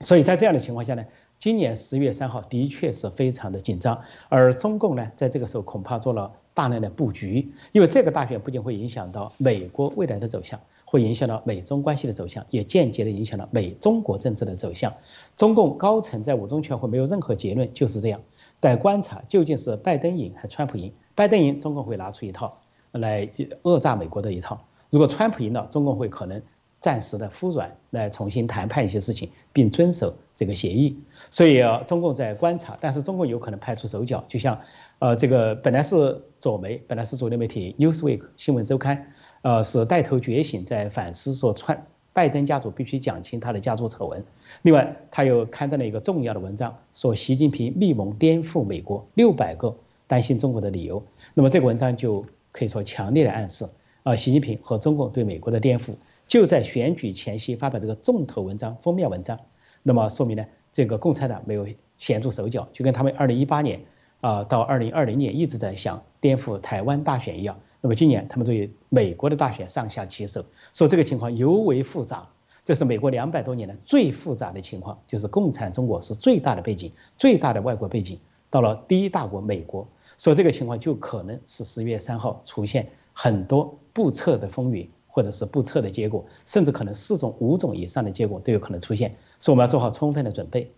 [0.00, 1.04] 所以在这样的情况下呢，
[1.38, 6.32] 今年十月三号的确是非常的紧张，而中共呢，在这个时候恐怕做了。
[6.54, 14.92] 大量的布局，因为这个大选不仅会影响到美国未来的走向，会影响到美中关系的走向，也间接的影响到美中国政治的走向。
[15.36, 18.20] 中共高层在五中全会没有任何结论，就是这样，
[18.60, 20.92] 待观察究竟是拜登赢还是川普赢。
[21.14, 22.58] 拜登赢，中共会拿出一套
[22.90, 23.28] 来
[23.62, 24.56] 讹诈美国的一套；
[24.90, 26.42] 如果川普赢了，中共会可能
[26.82, 30.98] 暂时的服软，来重新谈判一些事情，并遵守这个协议。
[31.30, 34.60] 所以啊，中共在观察，但是中共有可能派出手脚，就像。
[34.98, 44.24] 呃，这个本来是左媒，本来是主流媒体《Newsweek》新闻周刊，呃，是带头觉醒，在反思说，川拜登家族必须讲清他的家族丑闻。
[44.62, 49.74] 另外，他又刊登了一个重要的文章，说习近平密谋颠覆美国六百个
[50.06, 51.02] 担心中国的理由。
[51.34, 53.68] 那么这个文章就可以说强烈的暗示，
[54.04, 55.94] 啊，习近平和中共对美国的颠覆
[56.32, 59.38] 就在选举前夕发表这个重头文章封面文章。
[59.82, 61.68] 那么说明呢，这个共产党没有
[61.98, 63.82] 显著手脚，就跟他们二零一八年。
[64.22, 72.26] 啊，到二零二零年一直在想颠覆台湾大选一样，那么今年他们对美国的大选上下其手，说这个情况尤为复杂。
[72.64, 78.18] 这是美国两百多年来最复杂的情况，就是共产中国是最大的背景，最大的外国背景。
[78.48, 90.74] 到了第一大国美国，说这个情况就可能是十月三号出现很多不测的风云，或者是不测的结果，甚至可能四种、五种以上的结果都有可能出现，所以我们要做好充分的准备。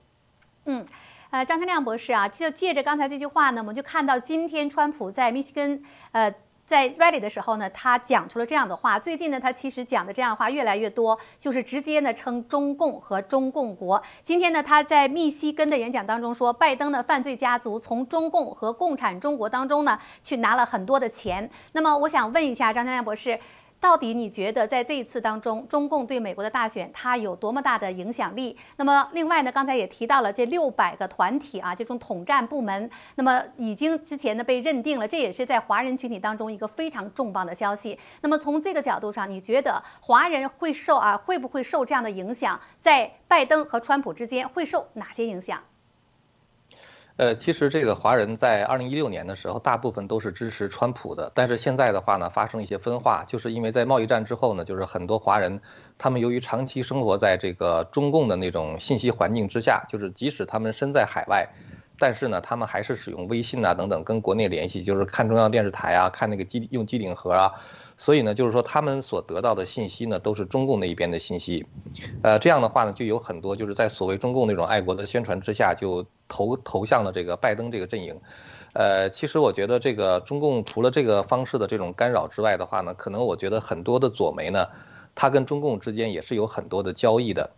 [0.66, 0.84] 嗯。
[1.30, 6.32] 呃，张天亮博士啊，就借着刚才这句话呢，我们就看到今天川普在密西根，呃，
[6.64, 9.00] 在 rally 的时候呢，他讲出了这样的话。
[9.00, 14.00] 最近呢，他其实讲的这样的话越来越多，就是直接呢称中共和中共国。
[14.22, 21.50] 今天呢，他在密西根的演讲当中说，拜登的犯罪家族从中共和共产中国当中呢去拿了很多的钱。
[21.72, 23.40] 那么，我想问一下张天亮博士。
[23.84, 28.56] 到底你觉得在这一次当中，中共对美国的大选它有多么大的影响力？
[28.76, 37.98] 那么另外呢，刚才也提到了这六百个团体啊，这种统战部门，那么已经之前呢被认定了，这也是在华人群体当中一个非常重磅的消息。
[38.22, 42.58] 那么从这个角度上，你觉得华人会受啊会不会受这样的影响？
[42.80, 45.60] 在拜登和川普之间会受哪些影响？
[47.16, 51.30] 呃，其实这个华人在二零一六年的时候，大部分都是支持川普的。
[51.32, 55.60] 但是现在的话呢，发生一些分化，就是因为在贸易战之后呢，就是很多华人，
[55.96, 61.48] 他们由于长期生活在这个中共的那种信息环境之下，就是即使他们身在海外，
[62.00, 67.52] 但是呢，他们还是使用微信啊等等跟国内联系，就是看中央电视台啊，看那个机用机顶盒啊。
[67.96, 71.64] 所以呢，就是说他们所得到的信息呢，都是中共那一边的信息，
[72.24, 78.20] 呃，这样的话呢，就有很多就是在所谓中共那种爱国的宣传之下，就投投向了这个拜登这个阵营，
[78.72, 84.68] 呃，其实我觉得这个中共除了这个方式的这种干扰之外的话呢，可能我觉得很多的左媒呢，
[85.14, 87.50] 它跟中共之间也是有很多的交易的，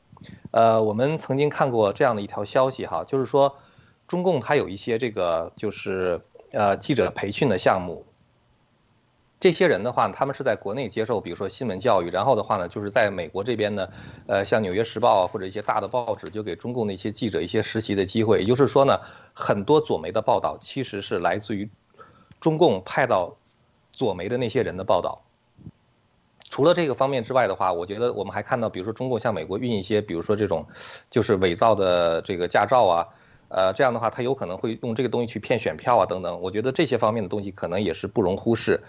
[0.50, 3.57] 呃，我们曾经看过这样的一条消息哈，就是说
[4.07, 6.20] 中共它有一些这个就是
[6.52, 8.05] 呃记者培训的项目。
[9.46, 13.88] 这些人的话，他们是在国内接受，比如说新闻教育，然后的话呢，就是在美国这边呢，
[14.26, 18.40] 呃，像《纽约时报》啊或者一些大的报纸，就给中共的一些记者一些实习的机会。
[18.40, 18.98] 也就是说呢，
[19.35, 21.70] 很多左媒的报道其实是来自于
[22.40, 23.37] 中共派到
[23.92, 25.22] 左媒的那些人的报道。
[26.50, 30.66] 除了这个方面之外的话，我觉得我们还看到，比如说中共向美国运一些，比如说这种
[31.09, 33.06] 就是伪造的这个驾照啊。
[33.48, 36.40] 呃，这样的话，他有可能会用这个东西去骗选票啊，等等。
[36.40, 38.82] 我觉得这些方面的东西可能也是不容忽视。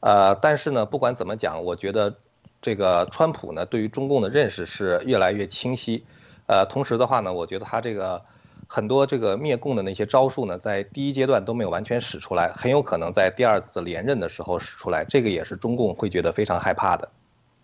[0.00, 2.14] 呃，但是呢，不管怎么讲，我觉得
[2.62, 6.04] 这个川普呢，对于中共的认识是越来越清晰。
[6.46, 8.22] 呃，同时的话呢，我觉得他这个
[8.66, 15.04] 很多这个灭共的那些招数呢，在第一阶段都没有完全使出来，很有可能在第二次连任的时候使出来。
[15.04, 17.08] 这个也是中共会觉得非常害怕的。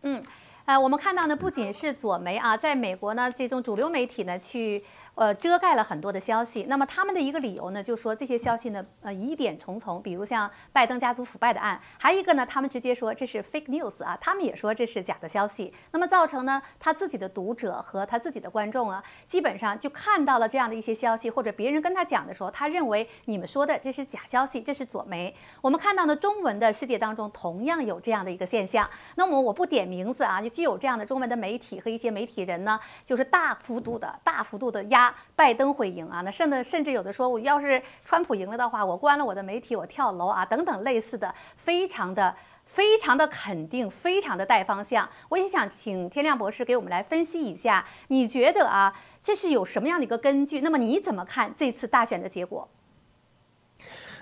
[0.03, 0.23] 嗯，
[0.65, 4.83] 呃，我们看到呢，不仅是左媒啊，在美国呢，这种主流媒体呢，去。
[5.15, 6.65] 呃，遮盖了很多的消息。
[6.69, 10.03] 那么他们的一个理由呢，就说这些消息呢，呃，疑点重重。
[10.03, 15.73] 比如像拜登家族腐败的案，还有一个呢，他们直接说这是 fake news 啊，他们也说这是假的消息。
[15.93, 25.33] 那么造成呢，他自己的读者和他自己的观众啊，基本上就看到了这样的一些消息，或者别人跟他讲的时候，他认为你们说的这是假消息，这是左媒。
[25.61, 28.91] 我们看到呢，中文的世界当中同样有这样的一个现象。
[29.15, 35.04] 那么我不点名字啊，就既有这样的中文的媒体和一些媒体人呢，就是大幅度的、大幅度的压。
[35.35, 36.21] 拜登会赢啊？
[36.21, 45.09] 那甚至甚至有的说，我要是川普赢了的话，我关了我的媒体，我跳楼啊，等等类似的，非常的非常的肯定，非常的带方向。
[45.29, 50.61] 我也想请天亮博士给我们来分析一下，你觉得啊，这是有什么样的一个根据？
[50.61, 52.69] 那么你怎么看这次大选的结果？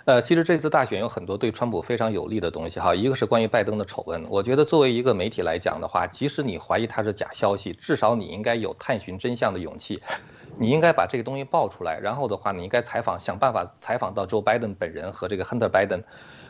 [0.05, 4.27] 呃，其实这次大选有很多对川普非常有利的东西哈，一个是关于拜登的丑闻。
[4.29, 10.03] 我觉得作为一个媒体来讲的话，即使你怀疑他是假消息，至少你应该有探寻真相的勇气，
[10.59, 16.03] 你应该把这个东西爆出来，然后的话，你应该采访，想办法采访到 Joe Biden 本人和这个 Hunter Biden。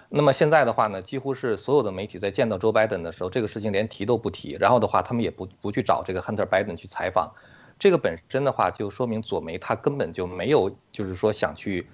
[0.09, 7.33] 那么现在的话呢，几乎是所有的媒体在见到 Joe Biden 的时候，这个事情连提都不提，然后的话，他们也不不去找这个 Hunter Biden 去采访。
[7.79, 11.88] 这个本身的话，就说明左媒他根本就没有，就是说想去。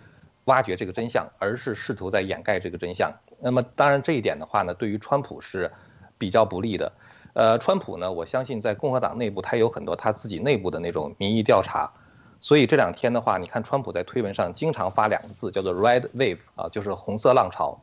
[0.44, 3.12] 挖掘这个真相，而是试图在掩盖这个真相。
[3.38, 5.70] 那么，当然这一点的话呢，对于川普是
[6.16, 6.90] 比较不利的。
[7.34, 11.92] 呃，川普呢，我相信在共和党内部，他有很多他自己内部的那种民意调查。
[12.40, 17.80] 所以这两天的话，你看川普在推文上经常发两个字，叫做 “red wave” 啊，就是红色浪潮。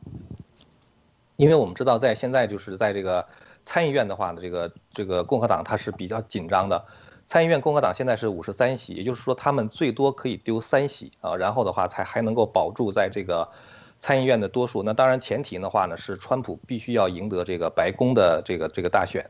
[1.36, 3.26] 因为我们知道，在现在就是在这个
[3.64, 6.82] 参议院的话呢，这个这个共和党它是比较紧张的。
[7.26, 13.50] 参议院共和党现在是五十三席，也就是说他们最多可以丢三席啊，然后的话才还能够保住在这个
[13.98, 14.82] 参议院的多数。
[14.82, 19.28] 那当然前提的话呢是川普必须要赢得这个白宫的这个这个大选。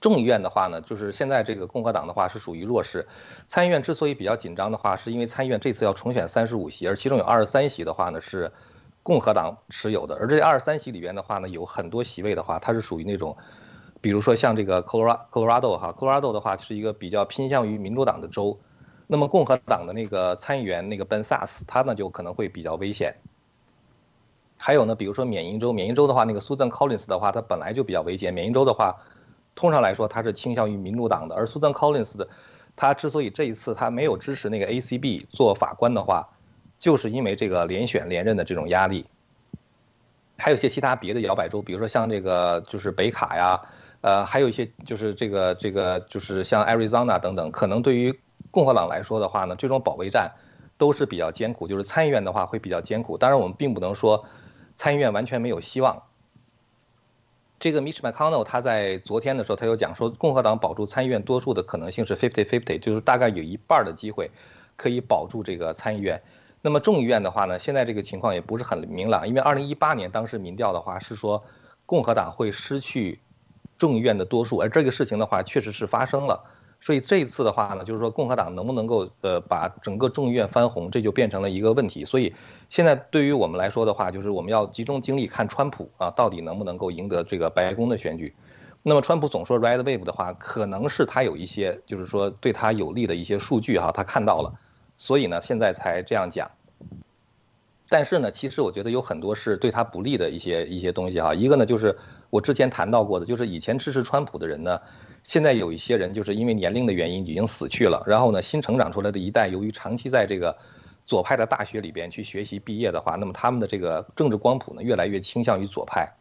[0.00, 3.06] 众议院的话呢，就是现在这个共和党的话是属于弱势。
[3.46, 8.52] 参议院之所以比较紧张的话，是因为参议院这次要重选三十五席，而其中有二十三席的话呢是
[9.02, 13.36] 共和党持有的，而这二十三席里边的话呢有很多席位的话，它是属于那种。
[14.00, 18.58] 比如说像这个 Colorado 哈，Colorado 的话是一个比较偏向于民主党的州，
[19.06, 23.14] 那么共和党的那个参议员那个 Ben Sass，他呢就可能会比较危险。
[24.58, 28.34] 还有呢，比如说缅因州，缅因州的话，那个 Susan Collins 的话，他本来就比较危险。
[28.34, 28.94] 缅因州的话，
[29.54, 32.28] 通常来说他是倾向于民主党的，而 Susan Collins 的，
[32.76, 36.28] 他之所以这一次他没有支持那个 ACB 做法官的话，
[36.78, 39.06] 就是因为这个连选连任的这种压力。
[40.36, 43.60] 还有一些其他别的摇摆州，比如说像这个就是北卡呀。
[44.00, 50.30] 呃，还有一些就是这个这个就是像 Arizona 等等，可能对于共和党来说的话呢，这种保卫战
[50.76, 51.66] 都是比较艰苦。
[51.66, 53.16] 就是参议院的话会比较艰苦。
[53.16, 54.26] 当然，我们并不能说
[54.76, 56.02] 参议院完全没有希望。
[57.58, 64.30] 这个 Mitch McConnell 他在昨天的时候，他有讲说，共和党保住参议院多数的可能性是 fifty fifty，就是大概有一半的机会
[64.76, 66.20] 可以保住这个参议院。
[66.60, 71.44] 那么众议院的话呢，现在这个情况也不是很明朗，因为2018年当时民调的话是说
[71.86, 73.20] 共和党会失去。
[73.76, 76.44] 众议院的多数，而这个事情的话，确实是发生了。
[76.84, 82.04] 所以这一次的话呢，就是说共和党能不能够呃把整个众议院翻红，这就变成了一个问题。
[82.04, 82.34] 所以
[82.68, 88.34] 现在对于我们来说的话，就是我们要集中精力看川普啊，到底能不能够赢得这个白宫的选举。
[88.82, 94.52] 那么川普总说 red wave 的话，可能是他有一些就是说对他有利的一些数据哈，他看到了，
[94.98, 96.50] 所以呢现在才这样讲。
[97.88, 101.34] 但是呢，其实我觉得有很多是对他不利的一些一些东西哈。
[101.34, 101.96] 一个呢就是。
[102.30, 104.80] 我之前谈到过的，就是以前支持川普的人呢，
[105.24, 108.04] 现在有一些人就是因为年龄的原因已经死去了。
[108.06, 110.56] 然后呢，新成长出来的一代，由于长期在这个
[111.06, 116.12] 左派的大学里边去学习毕业的话，那么他们的这个政治光谱呢，越来越倾向于左派。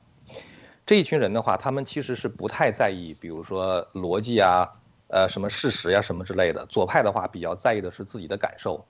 [0.86, 4.70] 这一群人的话，他们其实是不太在意，比如说逻辑啊，
[5.08, 6.66] 呃，什么事实呀，什么之类的。
[6.66, 8.86] 左派的话，比较在意的是自己的感受。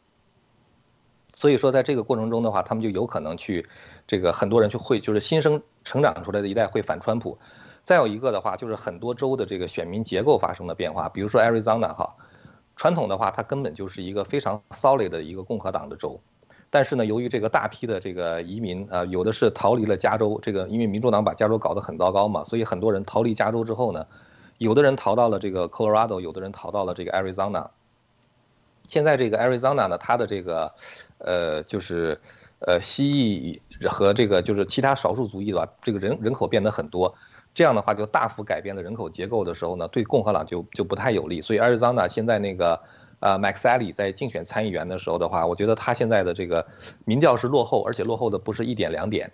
[1.34, 3.68] 所以说在这个过程中的话，他们就有可能去
[4.08, 7.40] 这个很多人去会就是新生成长出来的一代会反川普。
[7.84, 12.16] 再有一个的话，就是很多州的这个选民结构发生了变化，比如说 Arizona 哈，
[12.78, 16.20] 传统的话它根本就是一个非常 solid 的一个共和党的州，
[16.70, 24.08] 但是呢，由于这个大批的这个移民啊，有的是逃离了加州，这个因为民主党把加州搞得很糟糕嘛，所以很多人逃离加州之后呢，
[24.60, 27.68] 有的人逃到了这个 Colorado，有的人逃到了这个 Arizona。
[28.88, 30.72] 现在这个 Arizona 呢，它的这个
[31.18, 32.20] 呃就是
[32.60, 37.14] 呃蜥蜴和这个就是其他少数族裔吧，这个人人口变得很多。
[37.54, 41.42] 这样的话就大幅改变了人口结构的时候呢，对共和党就就不太有利。
[41.42, 42.80] 所以 Arizona 现在那个
[43.20, 46.66] 呃 Max a l l y 在竞选参议员的时候的话，我觉得他现在的这个
[47.06, 49.32] 民调是落后，而且落后的不是一点两点。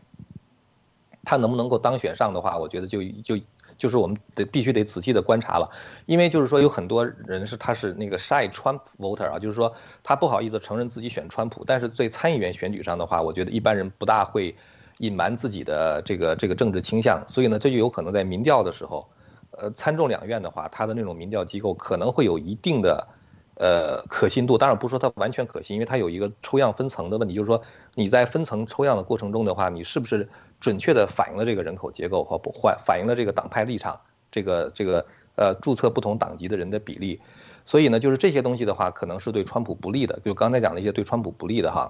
[1.23, 3.37] 他能不能够当选上的话，我觉得就就
[3.77, 5.69] 就是我们得必须得仔细的观察了，
[6.05, 14.55] 因为就是说有很多人是他是那个 shy Trump voter 啊，就是说他不好意思承认自己选川普，但是在参议员选举上的话，我觉得一般人不大会。
[14.99, 19.09] 隐瞒自己的这个这个政治倾向，所以呢，这就有可能在民调的时候，
[19.51, 23.07] 呃，参众两院的话，它的那种民调机构可能会有一定的，
[23.55, 24.57] 呃，可信度。
[24.57, 27.61] 当然不说它完全可信，因为它有一个抽样分层的问题，就是说
[27.95, 30.29] 你在分层抽样的过程中的话，你是不是
[30.59, 37.21] 准确的反映了这个人口结构和不反反映了这个党派立场，这个这个呃注册不同党籍的人的比例。
[37.65, 41.89] 所以呢，就是这些东西的话，可能是对川普不利的，就刚才讲的一些对川普不利的哈。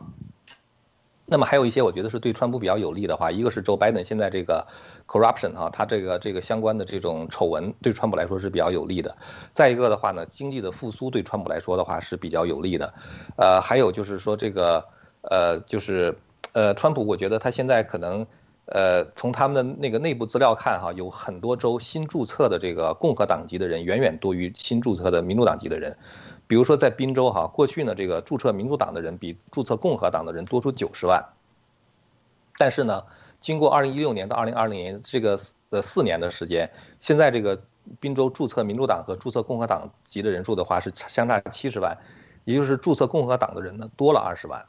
[1.30, 4.66] 那么还有一些我觉得是对川普比较有利的话，一个是 Joe Biden 现在这个
[5.06, 9.16] corruption 哈，他这个这个相关的这种丑闻对川普来说是比较有利的。
[9.54, 12.94] 再一个的话呢，经济的复苏对川普来说的话是比较有利的。
[13.38, 14.84] 呃，还有就是说这个
[15.22, 16.18] 呃就是
[16.54, 18.26] 呃川普，我觉得他现在可能
[18.66, 25.96] 呃从他们的那个内部资料看哈，有很多州新注册的这个共和党籍的人远远多于新注册的民主党籍的人。
[26.50, 31.24] 比如说在宾州哈，过去呢这个注册民主党的人比注册共和党的人多出九十万。
[32.58, 33.04] 但是呢，
[33.40, 35.40] 经过二零一六年到二零二零年这个
[35.70, 37.62] 呃四年的时间，现在这个
[38.00, 41.96] 宾州注册民主党和注册共和党籍的人数的话是相差七十万，
[42.46, 44.66] 也就是注册共和党的人呢多了二十万。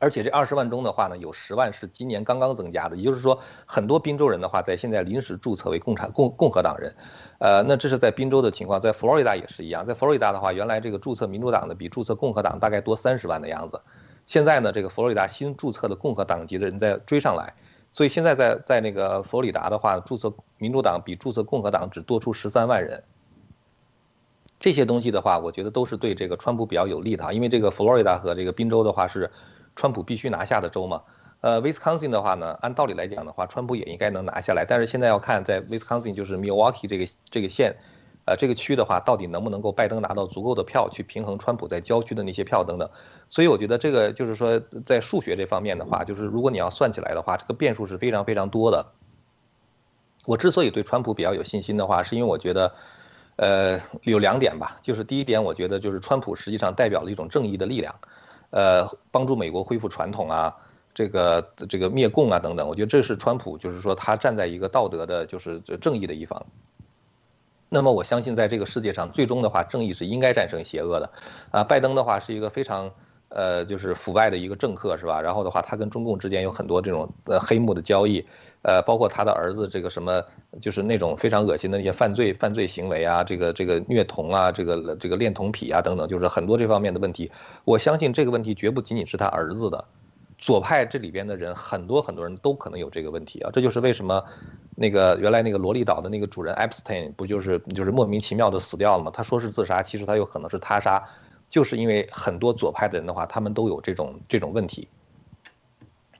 [0.00, 6.96] 而且这二十万中的话呢，有十万是今年刚刚增加的，也就是说很多宾州人的话在现在临时注册为共产共共和党人。
[7.38, 9.86] 呃，那这是在宾州的情况，在佛罗里达也是一样。
[9.86, 13.80] 在佛罗里达的话，原来这个注册民主党的比注册共和党大概多三十万的样子。
[14.26, 17.54] 现在呢，这个佛罗里达新注册的共和党籍的人在追上来，
[17.92, 23.04] 所以现在在在那个佛罗里达的话，注册民主党比注册共和党只多出十三万人。
[24.58, 29.30] 这些东西的话，我觉得都是对这个川普比较有利的，因为这个佛罗里达和这个宾州的话是
[29.76, 31.02] 川普必须拿下的州嘛。
[31.40, 34.66] 呃，Wisconsin 的话呢，按道理来讲的话，川普也应该能拿下来。
[34.68, 37.76] 但是现在要看在 Wisconsin 就是 Milwaukee 这个这个县，
[38.26, 42.90] 呃，这个区的话，到底能不能够拜登拿到足够的票去平衡川普在郊区的那些票等等。
[43.30, 48.84] 所以我觉得这个就是说，在数学这方面的话，就是如果你要算起来的话，这个变数是非常非常多的。
[50.26, 52.74] 我之所以对川普比较有信心的话，是因为我觉得，
[53.36, 57.94] 呃，有两点吧，就是第一点，我觉得就是川普实际上代表了一种正义的力量，
[58.50, 60.56] 呃，帮助美国恢复传统啊。
[60.92, 66.44] 这个这个灭共啊等等，我觉得这是川普，就是说他站在一个道德的，就是正义的一方。
[67.68, 71.10] 那么我相信，在这个世界上，最终的话，正义是应该战胜邪恶的。
[71.52, 72.90] 啊，拜登的话是一个非常
[73.28, 75.20] 呃，就是腐败的一个政客，是吧？
[75.20, 78.26] 然后的话，他跟中共之间有很多这种呃黑幕的交易，
[78.62, 80.22] 呃，包括他的儿子这个什么，
[80.60, 87.30] 就是那种非常恶心的那些犯罪犯罪行为啊，这个这个虐童啊，这个这个恋童癖啊等等，就是很多这方面的问题。
[87.64, 89.84] 我相信这个问题绝不仅仅是他儿子的。
[90.38, 94.24] 左派这里边的人很多很多人都可能有这个问题啊，这就是为什么
[94.74, 99.10] 那个原来那个罗利岛的那个主人 Epstein 不就是就是莫名其妙的死掉了吗？
[99.12, 101.02] 他说是自杀，其实他有可能是他杀，
[101.50, 104.88] 就是因为很多左派的人的话，他们都有这种这种问题。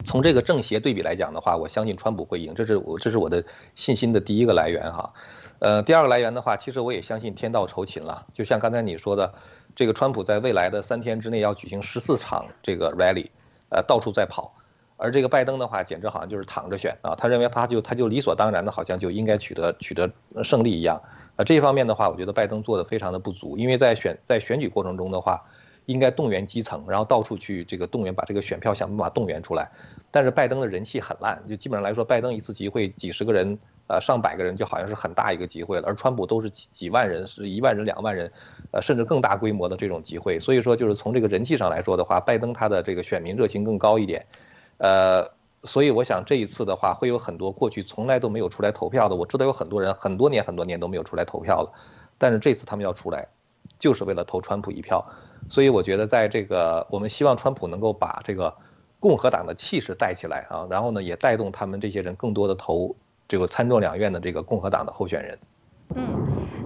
[0.05, 3.45] 从这个正邪对比来讲的话，我相信川普会赢，这是我这是我的
[3.75, 5.13] 信心的第一个来源哈。
[5.59, 9.35] 呃，第二个来源的话，其实我也相信天道酬勤了，就像刚才你说的，
[9.75, 13.29] 这个川普在未来的三天之内要举行十四场这个 rally。
[13.73, 14.53] 呃，到处在跑，
[14.97, 17.15] 而这个拜登的话，简直好像就是躺着选啊！
[17.15, 20.11] 他认为他就他就理所当然的，好像就应该取得取得
[20.43, 21.01] 胜利一样。
[21.37, 25.45] 啊，这一方面的话，我觉得拜登做的非常的不足，因为在选在选举过程中的话，
[25.91, 29.69] 应该动员基层，然后到处去这个动员，把这个选票想办法动员出来。
[30.13, 38.31] 但是拜登的人气很烂，就基本上来说，拜登一次集会几十个人，呃，上百个人就好像是很大一个集会了，而川普都是几几万人，是一万人、两万人。
[38.73, 44.25] 呃，甚至更大规模的这种集会，所以说就是从这个人气上来说的话，拜登他的这个选民热情更高一点，
[44.79, 45.29] 呃，
[45.65, 51.73] 所以我想这一次的话，会有很多过去从来都没有出来投票的，我知道有很多人很多年很多年都没有出来投票了，
[52.17, 53.27] 但是这次他们要出来，
[53.79, 55.05] 就是为了投川普一票，
[55.51, 58.57] 所以我觉得在这个我们希望川普能够把这个
[58.99, 62.97] 共和党的气势带起来啊，然后呢也带动他们这些人更多的投
[63.29, 65.39] 这个参众两院的这个共和党的候选人。
[65.97, 66.07] 嗯，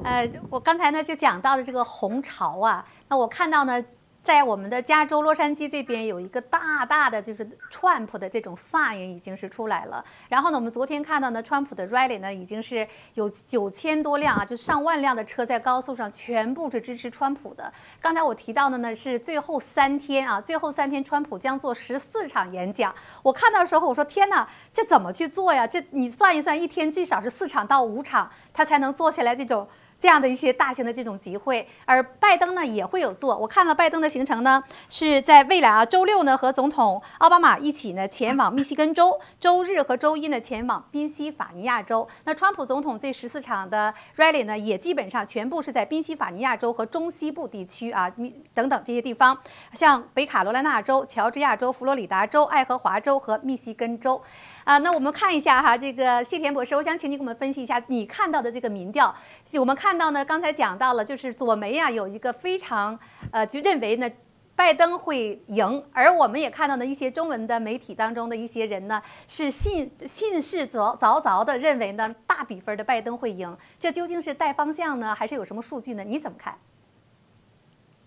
[0.04, 3.82] 呃，我刚才呢就讲到了这个红潮啊，那我看到呢。
[4.24, 10.02] 在我们的加州洛杉矶这边有一个大大的就是川普的这种 sign 已经是出来了。
[10.30, 17.70] 然后呢，我们昨天看到呢，川普的 rally 呢已经是有九千多辆啊，就上万辆的车在高速上全部是支持川普的。
[18.00, 22.94] 刚才我提到的呢是最后三天啊，最后三天川普将做十四场演讲。
[23.22, 25.66] 我看到的时候我说天哪，这怎么去做呀？
[25.66, 29.68] 这你算一算，一天最少是四场到五场，他才能做起来这种。
[29.98, 33.36] 这样的一些大型的这种集会，而拜登呢也会有做。
[33.36, 42.06] 我看了拜登的行程呢，是在未来啊，周六呢和总统奥巴马一起呢前往密西根州，周日和周一呢前往宾夕法尼亚州。
[42.24, 48.12] 那川普总统这十四场的 rally 呢，也基本上全部是在宾夕法尼亚州和中西部地区啊，
[48.52, 49.38] 等等这些地方，
[49.72, 54.22] 像北卡罗来纳州、乔治亚州、佛罗里达州、爱荷华州和密西根州。
[54.64, 59.14] 啊，那我们看一下哈，这个谢田博士，我想请你给我们分析一下你看到的这个民调。
[59.58, 62.98] 我们看到呢，刚才讲到了，就是左媒啊有一个非常
[63.30, 64.10] 呃，就认为呢，
[64.56, 73.54] 拜登会赢，而我们也看到呢，一些中文的媒体当中的一些人呢，是信信誓凿凿凿的认为呢，大比分的拜登会赢。
[73.78, 76.02] 这究竟是带方向呢，还是有什么数据呢？
[76.02, 76.54] 你怎么看？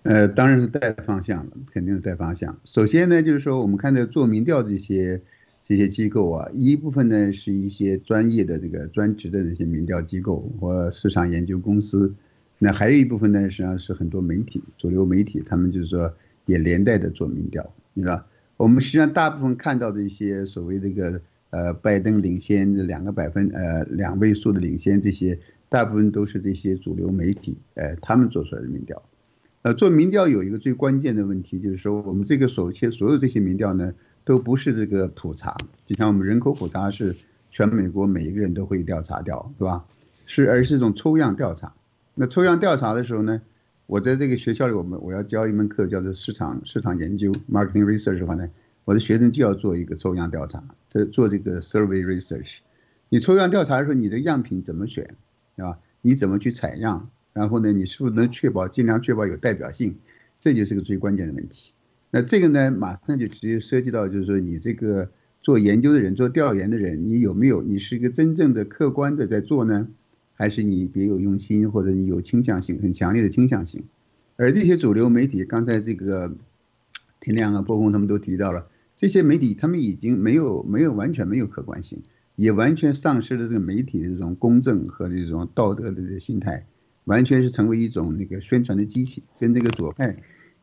[0.01, 2.57] 呃，当然是带方向了，肯定是带方向。
[2.65, 5.21] 首先呢，就是说我们看到做民调这些。
[5.67, 12.15] 这些机构啊，一部分呢是一些专业的这个专职的这些民调机构或市场研究公司，
[12.57, 16.13] 那还有一部分呢实际上是很多媒体、主流媒体，他们就是说
[16.45, 25.37] 也连带的做民调，你知道我们实际上大部分看到的一些所谓这个呃拜登领先的两个百分呃两位数的领先，这些
[25.67, 29.03] 大部分都是这些主流媒体呃他们做出来的民调。
[29.63, 33.93] 呃，做民调有一个最关键的问题，就是说我们这个首先所有这些民调呢。
[34.27, 35.55] 都不是这个普查，
[35.85, 37.15] 就像我们人口普查是
[37.49, 39.85] 全美国每一个人都会调查掉，是吧？
[40.25, 41.73] 是而是一种抽样调查。
[42.13, 43.41] 那抽样调查的时候呢，
[43.85, 48.49] 我在这个学校里，我们我要教一门课叫做市场市场研究 （marketing research） 的话呢，
[48.83, 50.61] 我的学生就要做一个抽样调查，
[50.91, 52.57] 他做这个 survey research。
[53.07, 55.15] 你抽样调查的时候，你的样品怎么选，
[55.55, 55.79] 对吧？
[56.01, 57.09] 你怎么去采样？
[57.31, 59.95] 然后呢，你是不是能确保尽量确保有代表性？
[60.37, 61.71] 这就是个最关键的问题。
[62.09, 67.61] 那这个呢，马上就直接涉及到，就是说你这个做研究的人、做调研的人，你有没有？
[67.61, 69.89] 你是一个真正的客观的在做呢，
[70.33, 73.83] 还是你别有用心，或者你有倾向性、很强烈的倾向性？
[74.37, 76.35] 而这些主流媒体，刚才这个
[77.19, 82.01] 田亮啊、波公他们都提到了，这些媒体他们已经没有没有完全没有客观性，
[82.35, 86.65] 也完全丧失了这个媒体的这种公正和这种道德的这个心态，
[87.03, 90.15] 完全是成为一种那个宣传的机器，跟这个左派。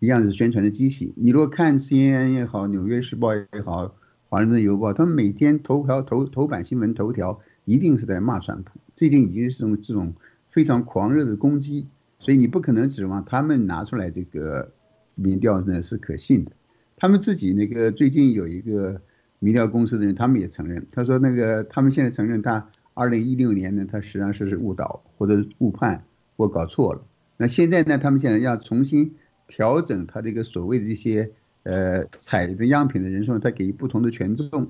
[0.04, 1.14] 一样是宣传的机器。
[1.16, 3.86] 你如果看 CNN 也好，《纽约时报》也好，
[4.28, 10.12] 《华盛顿邮报》，他们每天头条头头版新闻头条一定是在骂川普，最近已经是这种
[10.46, 11.88] 非常狂热的攻击，
[12.18, 14.72] 所以你不可能指望他们拿出来这个
[15.14, 16.52] 民调呢是可信的。
[16.96, 19.00] 他们自己那个最近有一个
[19.38, 26.04] 民调公司的人，他们也承认，他说那个他们现在承认他2016年呢，他实际上是是误导或者误判
[26.36, 27.06] 或搞错了。
[27.38, 29.14] 那现在呢，他们现在要重新。
[29.46, 31.30] 调整他这个所谓的这些
[31.64, 34.68] 呃采的样品的人数，他给予不同的权重，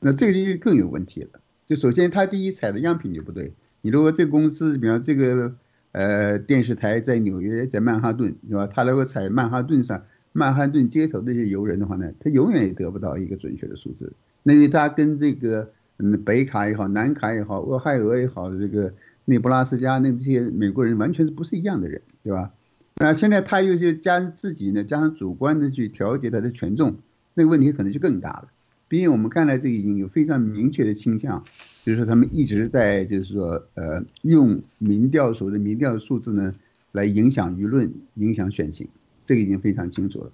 [0.00, 1.40] 那这个就更有问题了。
[1.66, 3.52] 就首先他第一采的样品就不对。
[3.80, 5.54] 你如果这个公司，比方这个
[5.92, 8.66] 呃电视台在纽约，在曼哈顿，是吧？
[8.66, 14.12] 他如果采曼哈顿上曼哈顿街头这些游人的话呢，他永远也得不到一个准确的数字。
[14.42, 18.92] 那因为他跟这个嗯北卡也好，南卡也好，俄亥俄也好，这个
[19.24, 22.50] 内布拉斯加那这些美国人完全是不是一样的人，对吧？
[22.96, 26.96] 那现在他又是加上自己呢，加上主观的去调节他的权重，
[27.34, 28.48] 那个问题可能就更大了。
[28.86, 31.42] 毕竟我们看来，这个已经有非常明确的倾向，
[31.82, 36.54] 就是说他们一直在就是说呃用民调所谓的民调数字呢
[36.92, 38.86] 来影响舆论、影响选情，
[39.24, 40.30] 这个已经非常清楚了。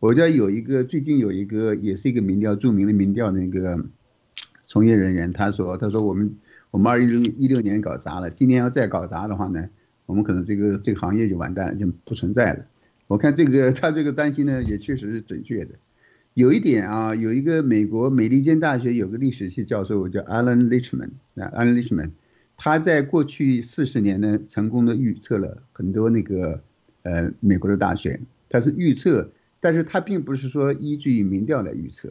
[0.00, 3.84] 我觉得有一个最近有一个也是一个民调著名的民调那个
[4.66, 6.34] 从业人员，他说他说我们
[6.70, 9.68] 我们二一六一六年搞砸了，今年要再搞砸的话呢？
[10.08, 12.64] 我们可能这个这个行业就完蛋了，就不存在了。
[13.08, 15.74] 我看这个 他这个担心呢，也确实是准确的。
[16.32, 22.12] 有一点啊，有一个美国美利坚大学有个历史系教授叫 Alan Lichman 啊，Alan Lichman，
[22.56, 26.62] 他在过去四十年呢，成功的预测了很多那个
[27.02, 28.18] 呃美国的大选。
[28.48, 29.30] 他是预测，
[29.60, 32.10] 但是他并不是说依据民调来预测，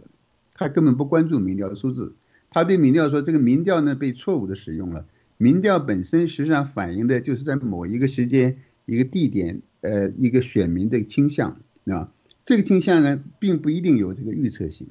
[0.53, 2.13] 他根本不关注民调的数字。
[2.51, 5.05] 他对民调说，这个民调呢被错误的使用了。
[5.37, 12.11] 民调本身实际上反映的就是在某一个时间、一个地点，呃，一个选民的倾向，啊，
[12.43, 14.87] 这个倾向呢，并不一定有这个预测性，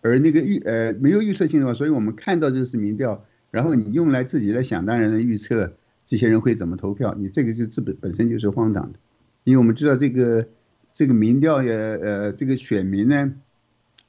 [0.00, 5.74] 而那个预呃没有预测性的话，所以我们看到这是民调，然后你用来自己来想当然的预测
[6.06, 8.98] 这些人会怎么投票，你这个就自本本身就是荒唐的，
[9.44, 10.48] 因为我们知道这个
[10.92, 13.34] 这个民调也呃这个选民呢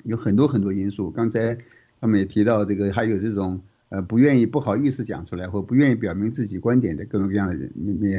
[0.03, 1.57] 有很多很多因素，刚才
[1.99, 3.61] 他们也提到这个还有这种
[3.91, 8.11] 呃不愿意不好意思讲出来或不愿意表明自己观点的各种各样的人，你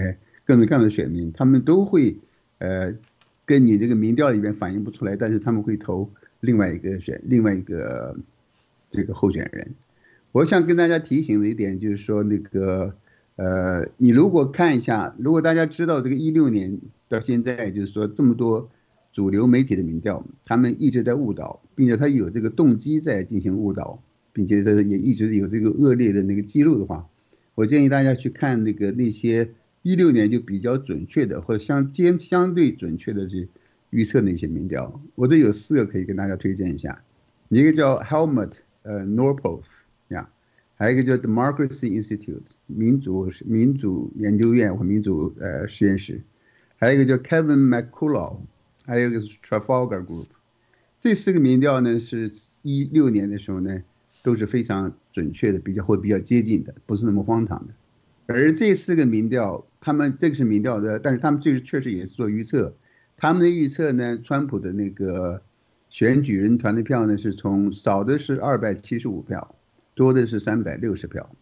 [0.46, 2.16] 各种各样的选民，他们都会
[2.58, 2.94] 呃。
[3.44, 6.08] 跟你这个民调里面反映不出来，但是他们会投
[6.40, 8.16] 另外一个选另外一个
[8.92, 9.74] 这个候选人。
[10.30, 12.94] 我想跟大家提醒的一点就是说，那个
[13.34, 18.70] 呃，你如果看一下，如果大家知道这个一六年到现在，就是说这么多
[19.12, 24.00] 主流媒体的民调，他们一直在误导，并且他有这个动机在进行误导，
[24.32, 27.08] 并且他也一直有这个恶劣的那个记录的话，
[27.54, 29.50] 我建议大家去看那个那些。
[29.84, 33.48] 一六年就比较准确的，或者相兼相对准确的这
[33.90, 37.02] 预测那些民调，我这有四个可以跟大家推荐一下，
[37.48, 39.64] 一个叫 Helmut 呃 Norpoth
[40.06, 40.30] 呀，
[40.76, 46.22] 还有一个叫 Democracy Institute 民主民主研究院或民主呃实验室，
[46.76, 48.36] 还有一个叫 Kevin McCullough，
[48.84, 50.26] 还有一个是 Trafalgar Group，
[51.00, 52.30] 这四个民调呢是
[52.62, 53.82] 一六年的时候呢
[54.22, 57.74] 都是非常准确的，比较会比较接近的，不是那么荒唐的，
[58.26, 59.66] 而这四个民调。
[59.84, 62.72] 他们这个是民调的，但是他们这个确实也是做预测。
[63.16, 65.42] 他们的预测呢，川普的那个
[65.90, 69.56] 选举人团的票呢，是从少的是二百七十五票，
[69.96, 71.34] 多的是三百六十票，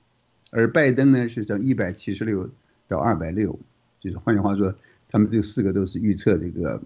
[0.50, 2.48] 而拜登呢是从一百七十六
[2.88, 3.60] 到二百六，
[4.00, 4.74] 就是换句话说，
[5.10, 6.82] 他们这四个都是预测这个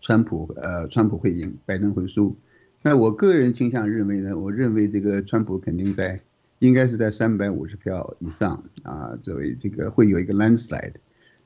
[0.00, 2.36] 川普呃川普会赢，拜登会输。
[2.82, 6.20] 那我个人倾向认为呢，我认为这个川普肯定在。
[6.60, 10.92] 应该是在三百五十票以上啊，作为这个会有一个 landslide。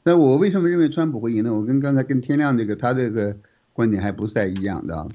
[0.03, 1.55] 那我为什么认为川普会赢呢？
[1.55, 3.37] 我跟刚才跟天亮这个他这个
[3.73, 5.09] 观点还不太一样的。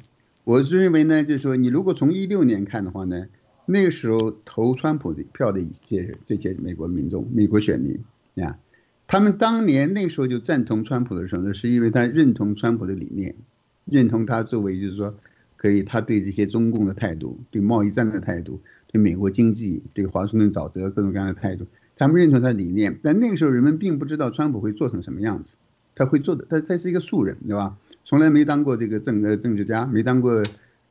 [0.45, 3.26] 我是认为呢，就是说你如果从一六年看的话呢，
[3.65, 7.99] 那个时候投川普的票的一些这些美国民众、美国选民
[8.41, 8.57] 啊，
[9.05, 13.36] 他们当年那时候就赞同川普的时候呢，是因为他认同川普的理念，
[13.84, 15.13] 认同他作为就是说
[15.60, 18.62] 可以他对这些中共的态度、对贸易战的态度。
[18.91, 25.57] 对美国经济、对华盛顿沼泽各种各样的态度，他们认同他的理念，但那个时候人们并不知道川普会做成什么样子，
[25.93, 27.78] 他会做的，他他是一个素人，对吧？
[28.03, 30.43] 从来没当过这个政呃政治家，没当过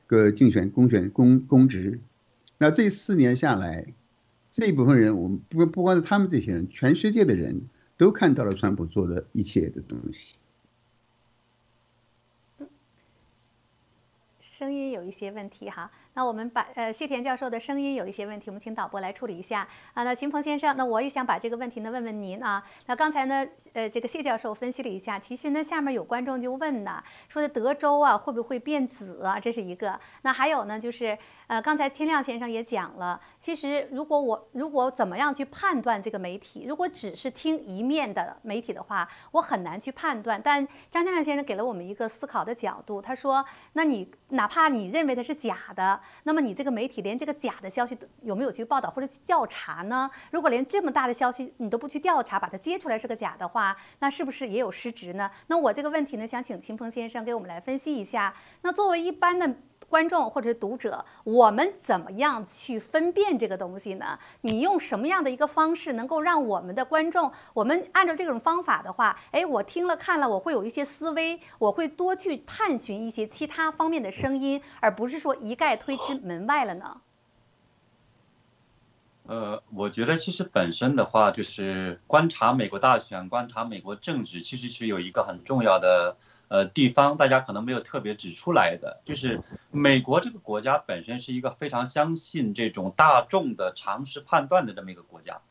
[0.06, 1.98] 个竞选公选公公职，
[2.56, 3.84] 那这四年下来，
[4.52, 7.62] 这一部分人，我们不不光是他们这些人，全世界的人
[7.96, 10.36] 都看到了川普做的一切的东西。
[14.58, 15.88] 声音有一些问题哈。
[16.18, 19.60] 那我们把呃谢田教授的声音有一些问题，我们请导播来处理一下
[19.94, 20.02] 啊。
[20.02, 22.60] 那秦鹏先生，那我也想把这个问题呢问问您啊。
[22.86, 29.38] 那刚才呢，呃，这个谢教授分析了一下，其实呢，下面有观众就问呢，说的德州啊会不会变紫啊？
[29.38, 30.00] 这是一个。
[30.22, 31.16] 那还有呢，就是
[31.46, 40.40] 呃，刚才天亮先生也讲了，其实如果我如果怎么样去判断这个媒体，如果只是听一面的媒体的话，我很难去判断。
[40.42, 43.44] 但张天亮先生给了我们一个思考的角度，他说，
[43.74, 46.00] 那你哪怕你认为它是假的。
[46.24, 50.10] 那么你这个媒体连这个假的消息都有没有去报道或者去调查呢？
[50.30, 55.30] 如果连这么大的消息你都不去调查，把它揭出来是个假的话，那是不是也有失职呢？
[55.46, 58.34] 那我这个问题呢，想请秦鹏先生给我们来分析一下。
[58.62, 59.54] 那作为一般的。
[59.88, 64.18] 观众或者是读者，我们怎么样去分辨这个东西呢？
[64.42, 77.00] 你用什么样的一个方式能够让我们的观众，我们按照这种方法的话，哎，我听了看了，我会有一些思维，我会多去探寻一些其他方面的声音，而不是说一概推之门外了呢？
[79.24, 86.16] 呃，我觉得其实本身的话，就是观察美国大选，观察美国政治，其实是有一个很重要的。
[86.48, 95.42] 呃，地方大家可能没有特别指出来的，就是美国这个国家本身是一个非常相信这种大众的常识判断的这么一个国家，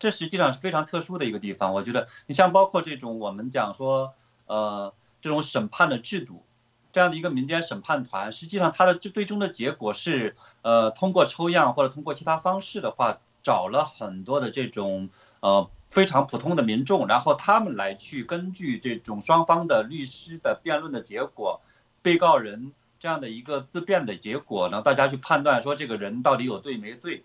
[0.00, 1.72] 这实际上是非常特殊的一个地方。
[1.74, 4.14] 我觉得，你像包括这种我们讲说，
[4.46, 6.44] 呃，这种审判的制度，
[6.92, 15.70] 这样的一个民间审判团，实际上它的最最终的结果是，呃，通过抽样或者通过其他方式的话，找了很多的这种，呃。
[15.94, 21.60] 非常普通的民众，然后他们来去根据这种双方的律师的辩论的结果，
[22.02, 27.22] 被告人这样的一个自辩的结果呢，大家去判断说这个人到底有对没对，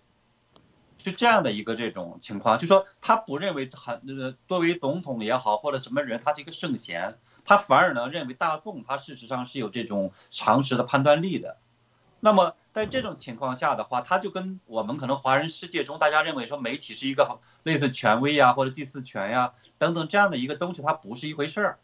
[0.98, 11.56] 是这样的一个这种情况，就说他不认为很呃作为总统也好或者什么人他是一个圣贤，他反而呢认为大众他事实上是有这种常识的判断力的，
[12.20, 12.54] 那么。
[12.72, 21.78] 在这种情况下的话，他就跟我们可能华人世界中大家认为说媒体是一个类似权威呀或者第四权呀等等这样的一个东西，它不是一回事儿。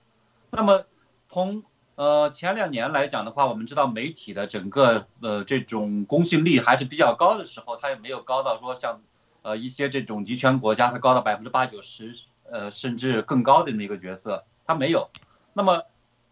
[0.51, 0.85] 那么
[1.29, 1.65] 从
[1.97, 9.03] 呃前两年来讲的话，我们知道媒体的整个呃这种公信力还是比较高的时候，它也没有高到说像
[9.43, 12.15] 呃一些这种集权国家，它高到百分之八九十，
[12.49, 15.11] 呃甚至更高的这么一个角色，它没有。
[15.53, 15.83] 那么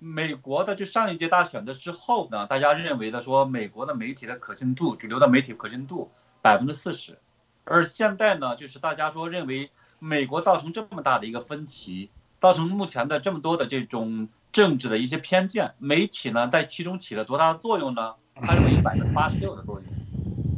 [0.05, 6.11] 美国的就上一届大选的之后呢，大家认为的说美国的媒体的可信度，主流的媒体可信度
[6.43, 7.19] 百分之四十，
[7.65, 18.15] 而现在呢，就是大家说认为美国造成这么大的一个分歧，造成目前的这么多的这种政治的一些偏见，媒体呢在其中起了多大的作用呢？
[18.35, 19.85] 他认为百分之八十六的作用。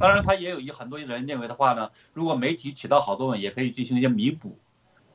[0.01, 4.59] 当然，他也有一很多人认为的话呢，如果媒体起到好作用，也可以进行一些弥补。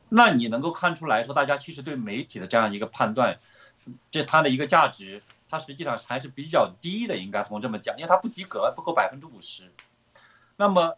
[0.07, 3.39] 那你能够看出来说，大家其实对媒体的这样一个判断，
[4.09, 9.71] 这它的一个价值，它实际上还是比较低的，应该从这么讲，因为它不及格，不够百分之五十。
[10.55, 10.97] 那么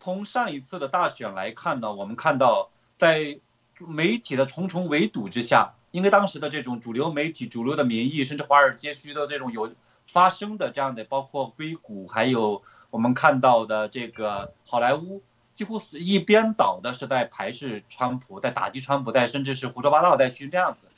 [0.00, 3.38] 从上一次的大选来看呢，我们看到在
[3.78, 9.72] 媒体的重重围堵之下，因为当时的这种主流媒体、主流的民意，甚至华尔街区的这种有
[10.06, 15.22] 发生的这样的，包括硅谷，还有我们看到的这个好莱坞。
[15.54, 20.88] 几乎一边倒的是在排斥川普，在打击川普，在甚至是胡说八道，在去这样子，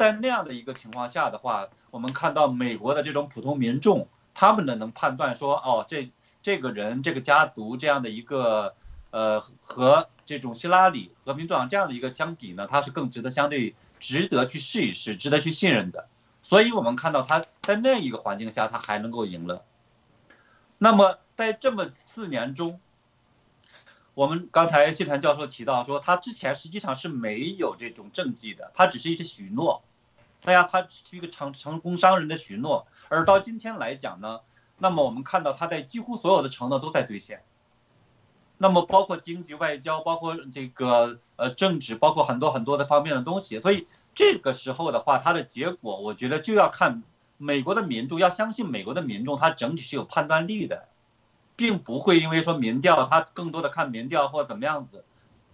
[0.00, 6.10] 在那样的一个情况下的话，我们看到美国的这种普通民众，他们呢能判断说，哦，这
[6.42, 8.74] 这个人这个家族这样的一个，
[9.10, 16.08] 呃，和这种希拉里和民主党这样的一个相比呢，他是更值得相对值得去试一试，值得去信任的。
[16.40, 19.66] 所以我们看到他在那一个环境下，他还能够赢了。
[20.78, 22.80] 那么在这么四年中。
[24.14, 29.82] 我们刚才谢传教授提到说，他之前实际上是没有这种政绩的，他只是一些许诺，
[30.42, 32.86] 大家他是一个成成功商人的许诺。
[33.08, 34.40] 而到今天来讲呢，
[34.78, 37.42] 那么我们看到他在几乎所有的承诺都在兑现。
[38.58, 43.60] 那么包括经济、外交，包括这个呃政治，包括很多很多的方面的东西。
[43.60, 47.02] 所以这个时候的话，它的结果，我觉得就要看
[47.38, 50.88] 美国的民众，要相信美国的民众，他整体是有判断力的。
[51.56, 55.04] 并不会因为说民调，他更多的看民调或怎么样子，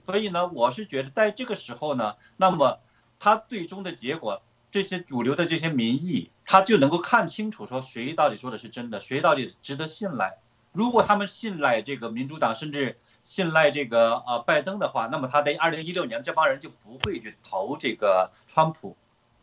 [0.04, 2.78] 所以呢，我是觉得在这个时候呢，那么
[3.18, 4.40] 他最终的结果，
[4.70, 10.38] 这些主流的这些民意，他就能够看清楚说谁到底说的是真的，谁到底值得信赖。
[10.72, 18.96] 如果他们信赖这个民主党，甚至信赖这个呃拜登的话，那么他在二零一六年这帮人就不会去投这个川普，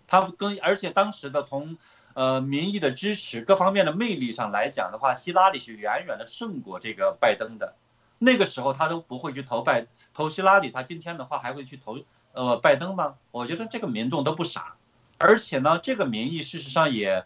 [0.08, 1.78] 他跟而且当时的从。
[2.16, 7.74] 呃，民意的支持各方面的魅力上来讲的话，希拉里是远远的胜过这个拜登的。
[8.20, 11.98] 那个时候他都不会去投拜投希拉里，他今天的话还会去投
[12.34, 13.16] 呃拜登吗？
[13.32, 14.76] 我觉得这个民众都不傻，
[15.24, 17.26] 而且呢，这个民意事实上也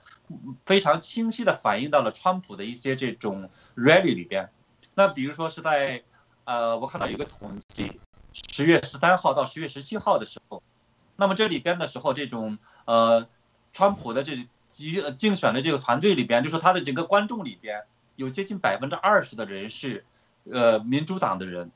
[0.65, 4.49] 非常清晰的反映到了川普的一些这种 rally 里边。
[4.93, 6.03] 那比如说是在
[6.45, 7.99] 呃，我看到有一个统计，
[8.49, 10.61] 十月十三号到十月十七号的时候，
[11.15, 13.27] 那么这里边的时候，这种呃，
[13.73, 14.47] 川普的这。
[14.69, 17.85] 竞竞选的这个团队里边，就说他的整个观众里边
[18.15, 20.05] 有接近百分之二十的人是，
[20.43, 21.71] 呃，民主党的人，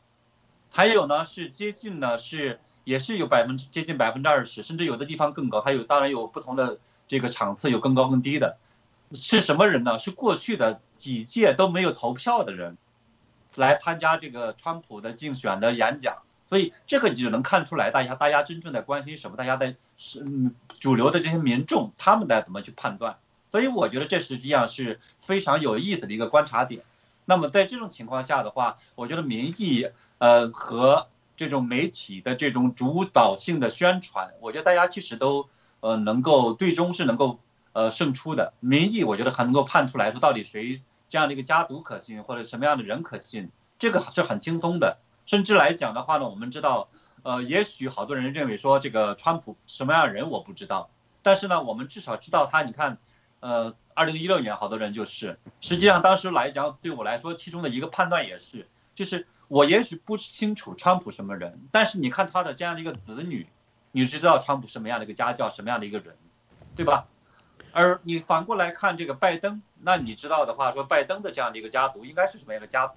[0.70, 8.58] 还有呢是接近呢是也是有百分之接近百分之二十，甚至有的地方更高，还有当然有不同的这个场次有更高更低的，
[9.14, 10.00] 是什么人呢？
[10.00, 12.78] 是过去的几届都没有投票的人，
[13.56, 16.18] 来参加这个川普的竞选的演讲。
[16.48, 19.38] 所以这个你就能看出来，大家大家真正在关心什么？
[19.38, 20.26] 大家在是
[20.80, 23.18] 主流的这些民众，他们在怎么去判断？
[23.52, 26.84] 所以我觉得这实际上是非常有意思的一个观察点。
[27.24, 31.08] 那么在这种情况下的话，我觉得民意呃和
[31.42, 37.40] 这种媒体的这种主导性的宣传，我觉得大家其实都呃能够最终是能够
[37.74, 38.54] 呃胜出的。
[38.60, 45.00] 民意我觉得还能够判出来说到底谁这样的一个家族可信，或者什么样的人可信，这个是很轻松的。
[45.26, 46.90] 甚至来讲的话呢，我们知道，
[47.24, 50.92] 呃，也许好多人认为说这个川普什么样的人我不知道，
[51.24, 52.62] 但是呢，我们至少知道他。
[52.62, 53.00] 你看，
[53.40, 63.46] 呃，二零一六年好多人就是，实际上当时来讲，对我来说，其中的一个判断也是，就是我也许不清楚川普什么人，但是你看他的这样的一个子女，
[63.92, 66.16] 你知道川普什么样的一个家教，什么样的一个人，
[66.74, 67.06] 对吧？
[67.74, 72.94] 而你反过来看这个拜登，那你知道的话，说拜登的这样的一个家族应该是什么样的家族？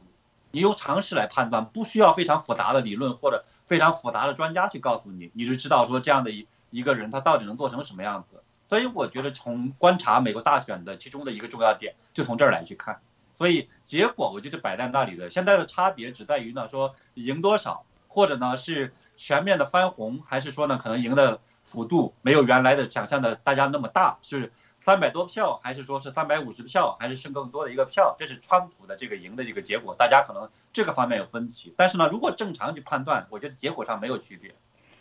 [0.53, 8.41] 你用常识来判断，不需要非常复杂的理论或者非常复杂的专家去告诉你，你就知道说这样的一一个人他到底能做成什么样子。
[8.69, 13.01] 所以我觉得从观察美国大选的其中的一个重要点，就从这儿来去看。
[13.35, 15.31] 所以结果我就是摆在那里的。
[15.31, 24.53] 现在的差别只在于呢，说赢多少，或者呢是全面的翻红，还是说呢可能赢的幅度没有原来的想象的大家那么大，是。
[24.81, 28.17] 三百多票，还是说是三百五十票，还是剩更多的一个票？
[28.19, 31.73] 这是川普的这个赢的这个结果，大家可能这个方面有分歧。
[31.75, 34.55] 但是呢，如果正常去判断，我觉得结果上没有区别。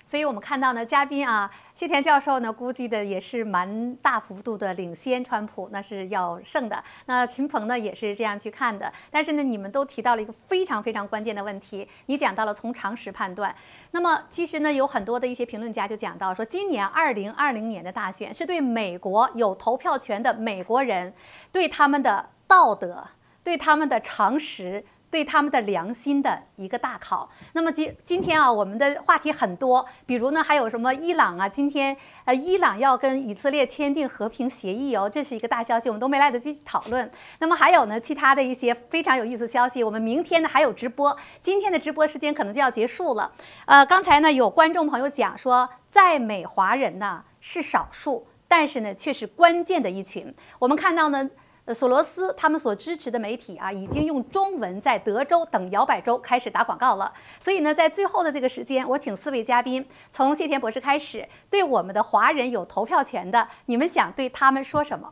[0.06, 6.84] 所以我们看到呢，嘉宾啊，谢田教授呢，估计的也是蛮大幅度的领先川普，那是要胜的。
[7.06, 8.92] 那秦鹏呢，也是这样去看的。
[9.10, 13.56] 但是呢，你们都提到了一个非常非常关键的问题，你讲到了从常识判断。
[13.92, 21.14] 那么其实呢，有很多的一些评论家就讲到说，今年二零二零年的大选是对美国有投票权的美国人，
[21.52, 23.08] 对他们的道德，
[23.42, 24.86] 对他们的常识。
[25.14, 27.30] 对他们的良心的一个大考。
[27.52, 31.48] 那么今今天啊，我们的话题很多，比如呢，还有什么伊朗啊？
[31.48, 31.96] 今天
[32.26, 37.12] 呃，伊朗要跟以色列签订和平协议哦，这是一个大消息，我们都没来得及讨论。
[37.38, 43.32] 那么还有呢，其他的一些非常有意思消息，我们明天呢还有直播，今天的直播时间可能就要结束了。
[43.68, 50.34] 呃，刚才呢有观众朋友讲说，在美华人呢是少数，但是呢却是关键的一群。
[50.58, 51.30] 我们看到呢。
[51.66, 57.14] 呃，索罗斯他们所支持的媒体啊，已经用中文在德州等摇摆州开始打广告了。
[57.40, 65.10] 所以呢，在最后的这个时间，我请四位嘉宾，从谢田博士开始，对我们的华人有投票权的，你们想对他们说什么？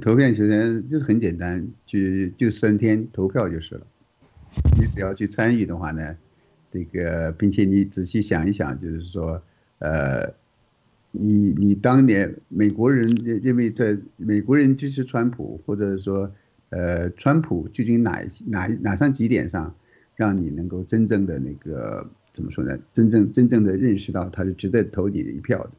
[0.00, 1.98] 投票权就是很简单，就
[2.38, 3.86] 就三天投票就是了。
[4.78, 6.16] 你只要去参与的话呢，
[6.70, 9.42] 这个，并且你仔细想一想，就是说，
[9.80, 10.32] 呃。
[11.10, 16.30] 你你当年美国人认认为在美国人支持川普，或者说，
[16.68, 19.74] 呃，川普究竟哪哪哪上几点上，
[20.14, 22.78] 让你能够真正的那个怎么说呢？
[22.92, 25.70] 真正真正的认识到他是值得投你的一票的。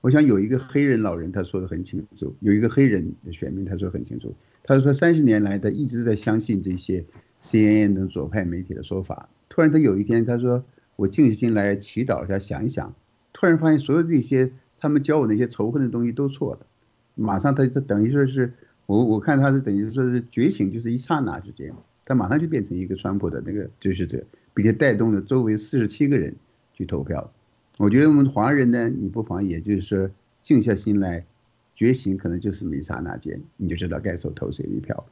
[0.00, 4.34] 我想有一个黑人老人他说的很清楚，有一个黑人的选民他说很清楚，
[4.64, 7.04] 他说三十年来他一直在相信这些
[7.42, 10.64] CNN 等左派媒体的说法，突然他有一天他说
[10.96, 12.94] 我静下心来祈祷一下想一想，
[13.34, 14.50] 突然发现所有这些。
[14.78, 16.66] 他们教我那些仇恨的东西都错了，
[17.14, 18.52] 马上他他等于说是
[18.86, 21.74] 我我看他是等于说是觉醒，就是一刹那之间，
[22.04, 24.24] 他马上就变成一个川普的那个支持者，
[24.54, 26.36] 并且带动了周围四十七个人
[26.72, 27.32] 去投票。
[27.78, 30.10] 我觉得我们华人呢，你不妨也就是说
[30.42, 31.26] 静下心来，
[31.74, 35.06] 觉醒可能就是一刹那间，你就知道该投投谁的票。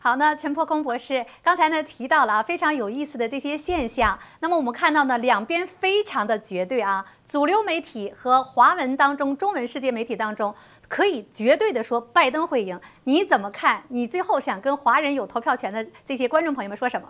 [0.00, 4.18] 好，那陈破空博士刚才呢提到了啊非常有意思的这些现象。
[4.40, 10.54] 那么我们看到呢，两边非常的绝对啊，主流媒体和华文当中中文世界媒体当中，
[10.88, 12.80] 可以绝对的说拜登会赢。
[13.04, 13.82] 你怎么看？
[13.88, 17.08] 你最后想跟华人有投票权的这些观众朋友们说什么？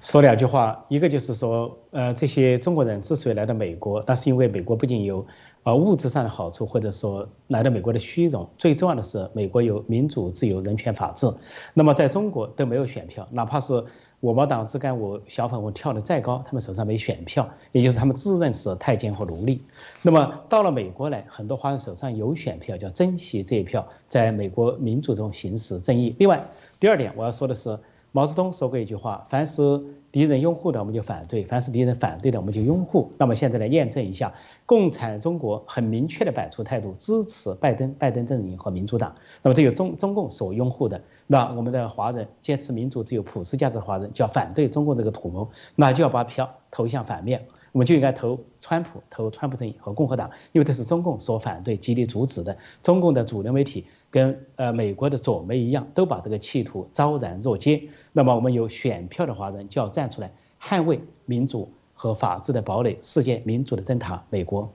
[0.00, 5.26] 说两句话，一个就是说，呃，这些中国人之所以来到美国，那是因为美国不仅有。
[5.66, 11.28] 而物质上的好处，或者说来到美国的虚荣，最重要的是美国有民主、自由、人权、法治。
[11.74, 13.84] 那么在中国都没有选票，哪怕是
[14.20, 19.60] 我毛党自干五小粉红跳得再高，他们手上没选票，也就是他们自认是太监和奴隶。
[20.02, 26.14] 那么到了美国来，很多华人手上有选票，叫珍惜这一票，在美国民主中行使正义。
[26.20, 26.46] 另外，
[26.78, 27.76] 第二点我要说的是，
[28.16, 29.84] 毛泽东说过一句话：凡是。
[30.12, 33.12] 敌人拥护的我们就反对，凡是敌人反对的我们就拥护。
[33.18, 34.32] 那么现在来验证一下，
[34.64, 39.14] 共产中国很明确的摆出态度，支持拜登、拜登阵营和民主党。
[39.42, 47.44] 那么这个中中共所拥护的，那我们的华人坚持民主、自由、普世价值的华人就要反对中共这个图谋，那就要把票投向反面。
[47.72, 52.56] 我们就应该投川普，投川普阵营和共和党，因为这是中共所反对、极力阻止的。
[52.82, 57.88] 中共的主流媒体跟呃美国的左媒一样，都把这个企图昭然若揭。
[58.12, 64.72] 那么我们有选票的华人就要站出来，捍卫民主和法治的堡垒，世界民主的灯塔——美国。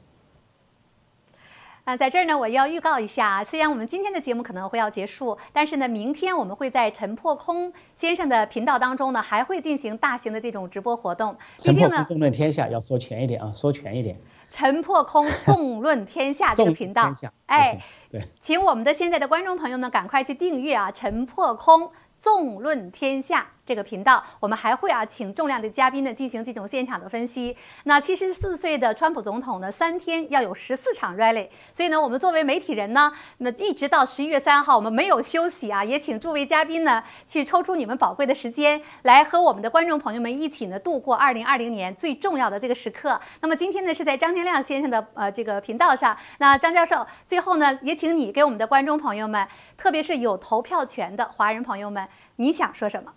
[1.84, 11.36] 那在这儿呢，我要预告一下，虽然我们今天的节目可能会要结束，但是呢，明天我们会在陈破空先生的频道当中呢，还会进行大型的这种直播活动。
[11.58, 14.16] 陈破空纵论天下要说全一点啊，说全一点。
[14.52, 17.12] 陈破空纵论天下 这个频道，
[17.48, 17.82] 哎，
[18.12, 23.48] 对，请我们的现在的观众朋友呢，赶快去订阅啊，陈破空纵论天下。
[23.66, 27.56] 这个频道，我们还会啊，请重量的嘉宾呢进行这种现场的分析。
[27.84, 35.84] 那七十四岁的川普总统呢，三天要有十四场 rally，所以呢，我们作为媒体人呢，那一直到十一月三号，我们没有休息啊。
[35.84, 43.20] 也请诸位嘉宾呢，去抽出你们宝贵的时间，来和我们的观众朋友们一起呢，度过二零二零年最重要的这个时刻。
[43.42, 46.18] 那么今天呢，是在张天亮先生的呃这个频道上。
[46.40, 49.48] 那张教授，最后呢，也请你给我们的观众朋友们，
[49.78, 52.08] 特别是有投票权的华人朋友们，
[52.38, 53.12] 你想说什么？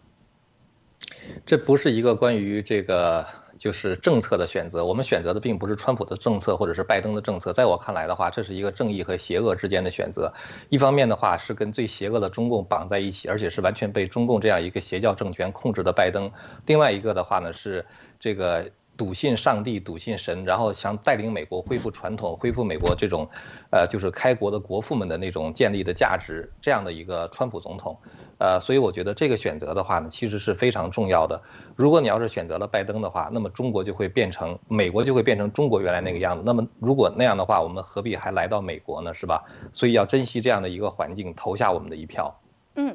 [1.46, 3.26] 这不是一个关于这个
[3.58, 10.32] 就是政策的选择，我们选择的并不是川普的政策或者是拜登的政策，在我看来的话，这是一个正义和邪恶之间的选择。
[10.70, 16.30] 一方面的话是跟最邪恶的中共绑在一起，而且是完全被中共这样一个邪教政权控制的拜登；
[16.66, 17.84] 另外一个的话呢是
[18.18, 23.28] 这个笃信上帝，笃信神，然后想带领美国恢复传统，恢复美国这种，
[23.70, 27.98] 呃，就是开国的国父们的那种建立的价值，这样的一个川普总统，
[28.38, 31.40] 呃，所以我觉得这个选择的话呢，其实是非常重要的。
[31.76, 36.42] 如果你要是选择了拜登的话，那么中国就会变成美国就会变成中国原来那个样子。
[36.46, 39.12] 那么如果那样的话，我们何必还来到美国呢？
[39.12, 39.42] 是吧？
[39.72, 42.40] 所以要珍惜这样的一个环境，投下我们的一票。
[42.76, 42.94] 嗯。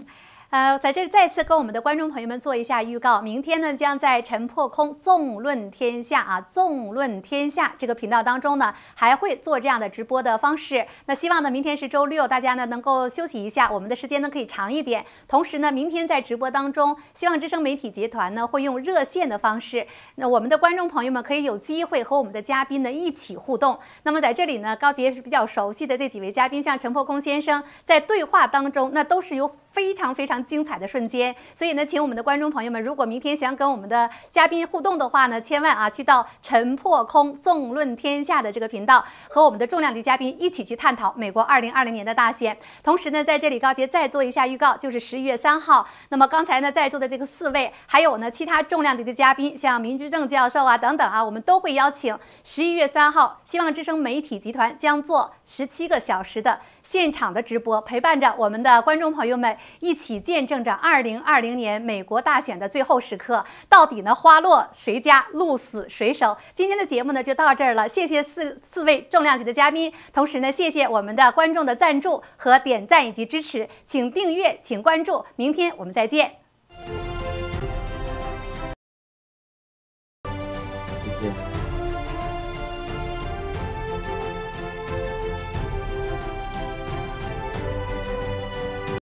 [0.50, 10.88] 呃，在这再次跟我们的观众朋友们做一下预告，明天呢将在陈破空纵论天下啊，纵论天下这个频道当中呢，还会做这样的直播的方式。
[11.06, 15.06] 那希望呢，明天是周六，大家呢能够休息一下，我们的时间呢可以长一点。
[15.28, 19.86] 同时呢，明天在直播当中，希望之声媒体集团呢会用热线的方式，
[20.16, 23.78] 那我们的观众朋友们可以有机会和我们的嘉宾呢一起互动。
[24.02, 42.58] 那么在这里呢，高杰是比较熟悉的这几位嘉宾，像陈破空先生，在对话当中，那都是由非常非常精彩的瞬间，所以呢，请我们的观众朋友们，如果明天想跟我们的嘉宾互动的话呢，千万啊，去到陈破空纵论天下的这个频道，和我们的重量级嘉宾一起去探讨美国二零二零年的大选。
[42.84, 60.00] 同时呢，在这里高杰再做一下预告，就是十一月三号，那么刚才呢在座的这个四位，还有呢其他重量级的嘉宾，像民居正教授啊等等啊，我们都会邀请十一月三号，希望之声媒体集团将做十七个小时的现场的直播，陪伴着我们的观众朋友们一。
[60.00, 66.38] 起见证着二零二零年美国大选的最后时刻，到底呢花落谁家，鹿死谁手？
[66.54, 76.34] 今天的节目呢就到这儿了，谢谢四四位重量级的嘉宾，同时呢谢谢我们的观众的赞助和点赞以及支持，请订阅，请关注，明天我们再见。